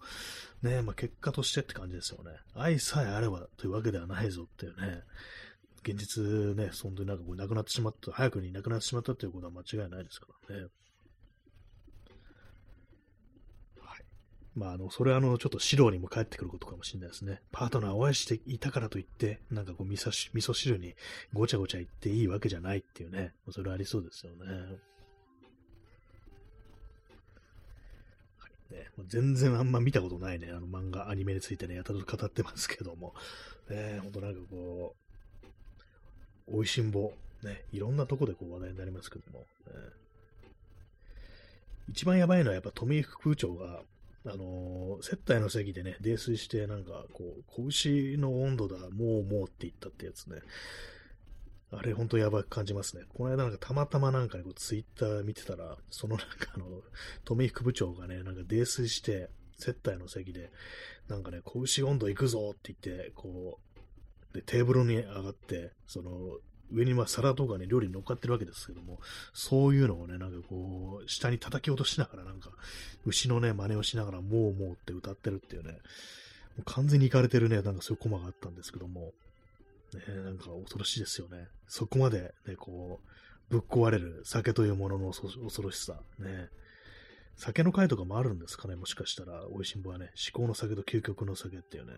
[0.62, 2.32] ね、まあ結果としてって感じですよね。
[2.54, 5.02] 愛さえあればというわけではないぞっていうね、
[5.82, 6.22] 現実
[6.56, 10.66] ね、本当になんかこう亡くなってしまった、早くに亡くなってしまったっていうことは間違いないですからね。
[14.56, 17.42] まあ、あの、それはあの、ちょっと指導にも返ってくることかもしれないですね。
[17.52, 20.94] パートナーを愛していたからといって、なんかこう、味噌味噌汁に
[21.34, 24.46] ごちゃごちゃ言っていいわけじゃないっていうね、それはありそうですよね。
[28.70, 33.14] ね全然あんま見たことないね、あの漫画、アニメについてね、やたらと語ってますけども、
[33.68, 34.96] ね、ほんとなんかこ
[36.48, 39.46] う、美味しんぼ、ね、いろんなとこでこう話題になりますけども、ね、
[41.90, 43.82] 一番やばいのはやっぱ富井副部長が、
[44.26, 50.40] あのー、接待の席でね、泥酔して、なんか、こう、拳の温度だ、もうもうって言ったってやつね。
[51.70, 53.04] あれ、ほんとやばく感じますね。
[53.08, 56.66] この間なんかたまたまなんかね、こうツイッター見てたら、そのなんかあの、
[57.24, 60.50] 富井副部長がね、なんか泥酔して、接待の席で、
[61.08, 63.58] なんかね、拳温度行くぞって言って、こ
[64.32, 66.38] う、で、テーブルに上がって、その、
[66.72, 68.98] 上にま皿とかね、料理に乗っかってるわけですけども、
[69.32, 72.50] そういうのをね、なんかこう、下に叩き落としながら、なんか、
[73.04, 75.78] 牛のね、真似をしながら、もうもうって歌ってるっていうね、も
[76.60, 79.12] う完全に行かれてるね、なんかそういうコマがあったんですけども、
[79.94, 81.48] ね、なんか恐ろしいですよね。
[81.68, 83.08] そこまでね、こう、
[83.48, 86.48] ぶっ壊れる酒というものの恐ろしさ、ね。
[87.36, 91.92] 酒の会とかもあるんですかね、もしかしたら、美味しんぼはね、至高の酒と究極の酒っていうね。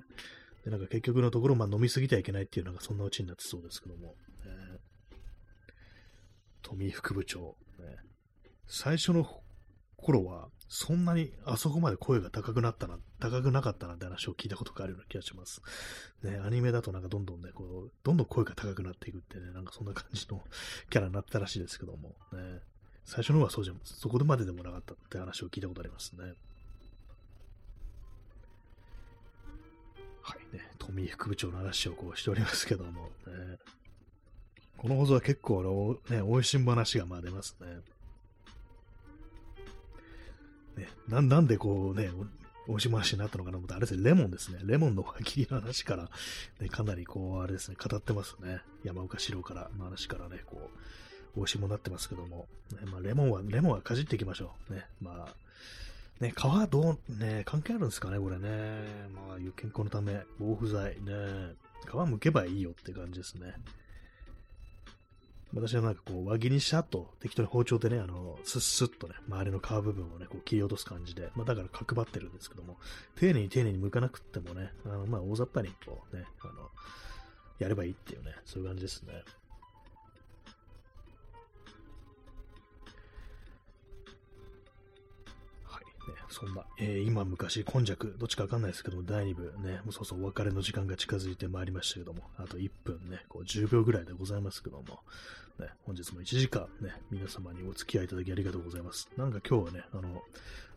[0.65, 4.15] で、なんか結局のところ、まあ飲みすぎてはいけないっていうのがそんなうちになってそうですけども。
[6.69, 7.97] 富副部長、ね、
[8.67, 9.27] 最初の
[9.97, 15.63] 頃は、そんなにあそこまで声が高くなったな、高くなかったなって話を聞いたことがあるような気がします。
[16.23, 20.43] ね、アニメだとなんかどんどんね、こう、どんどん声が高くなっていくってね、なんかそんな感じの
[20.91, 22.61] キャラになったらしいですけども、ね、
[23.07, 26.35] 最初の方はそうじゃ、そこまででもなかったって話を聞いたことありますね。
[30.21, 33.59] はいね、富副部長の話をこうしておりますけども、ね、
[34.79, 35.63] この放送は結構あ
[36.15, 37.67] のね、美味しん話がまあ出ますね。
[40.77, 42.11] ねななんでこうね、
[42.69, 44.61] 美味しん話になったのかなと思ったあれですね、レモンですね。
[44.65, 46.11] レモンの輪切りの話から、
[46.61, 48.61] ね、かなりこう、あれですね、語ってますね。
[48.85, 50.71] 山岡四郎からの話からね、こ
[51.35, 52.47] う、美味しいものになってますけども。
[52.73, 54.75] ね、まあ、レモンは、レモンはかじっていきましょう。
[54.75, 55.35] ね、まあ、
[56.21, 58.49] ね、皮はどう、ね、関係あるんですかね、これね。
[59.15, 61.55] まあ、健康のため、防腐剤、ね、
[61.87, 63.55] 皮むけばいいよって感じですね。
[65.55, 72.77] 私はなんかこう、輪切りにした後、適当に包丁でね、あの、スッスッとね、周りの皮部分をね、こう切り落とす感じで、まあだから角張ってるんですけども、
[73.17, 76.71] 丁寧に丁寧に剥かなくってもね、あの、まあ大雑把にこうね、あの、
[77.59, 79.13] やればいいっていうね、そういう感じですね。
[86.31, 94.83] そんな、えー、今昔、今昔、どっちかわかんないですけども、第2部ね、もうそうそうお別れの時間が近づいてまいりましたけども、あと1分ね、こう10秒ぐらいでございますけども、
[95.59, 99.09] ね、本日も1時間ね、皆様にお付き合いいただきありがとうございます。
[99.17, 100.23] なんか今日はね、あの、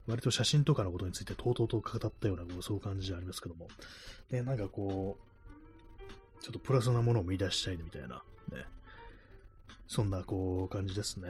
[0.08, 3.68] 割と写真とかのことについてとうとうと語ったような、そういう感じでありますけども、
[4.32, 8.66] ね、なんかこう、ちょっとプラスなものを見出したいみたいな、ね、
[9.88, 11.30] そんなこう感じですね。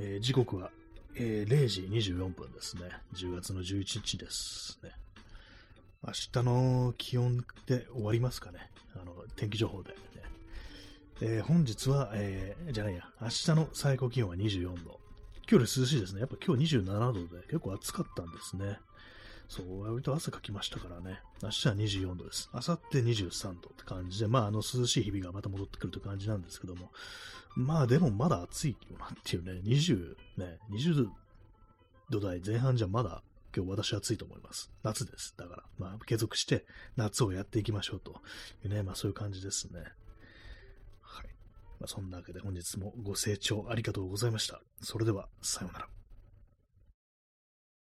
[0.00, 0.70] えー、時刻は、
[1.16, 2.82] えー、0時24分ですね。
[3.14, 4.92] 10月の11日ですね。
[6.06, 8.70] 明日の気温で終わりますかね。
[8.94, 9.96] あの、天気情報で、ね。
[11.20, 15.00] えー、本日は、えー、じゃないや、明日の最高気温は24度。
[15.48, 16.20] 今日より涼しいですね。
[16.20, 18.78] やっぱ今日27度で結構暑かったんですね。
[19.48, 21.20] そう、割と汗かきましたからね。
[21.42, 22.50] 明日は24度です。
[22.52, 26.90] 明後日23度って感じで、まあ、あの、涼しい日々がまた戻ってくるという感じなんですけども。
[27.56, 31.08] まあ、でもまだ暑いよなっていうね、20、ね、20
[32.10, 33.22] 度台前半じゃまだ
[33.56, 34.70] 今日私は暑いと思います。
[34.82, 35.34] 夏です。
[35.36, 36.64] だから、まあ、継続して
[36.96, 38.20] 夏をやっていきましょうと
[38.64, 39.80] いうね、まあそういう感じですね。
[41.00, 41.26] はい。
[41.80, 44.60] まあ、そんなわけで本日もご清聴ありがとうございました。
[44.82, 45.97] それでは、さようなら。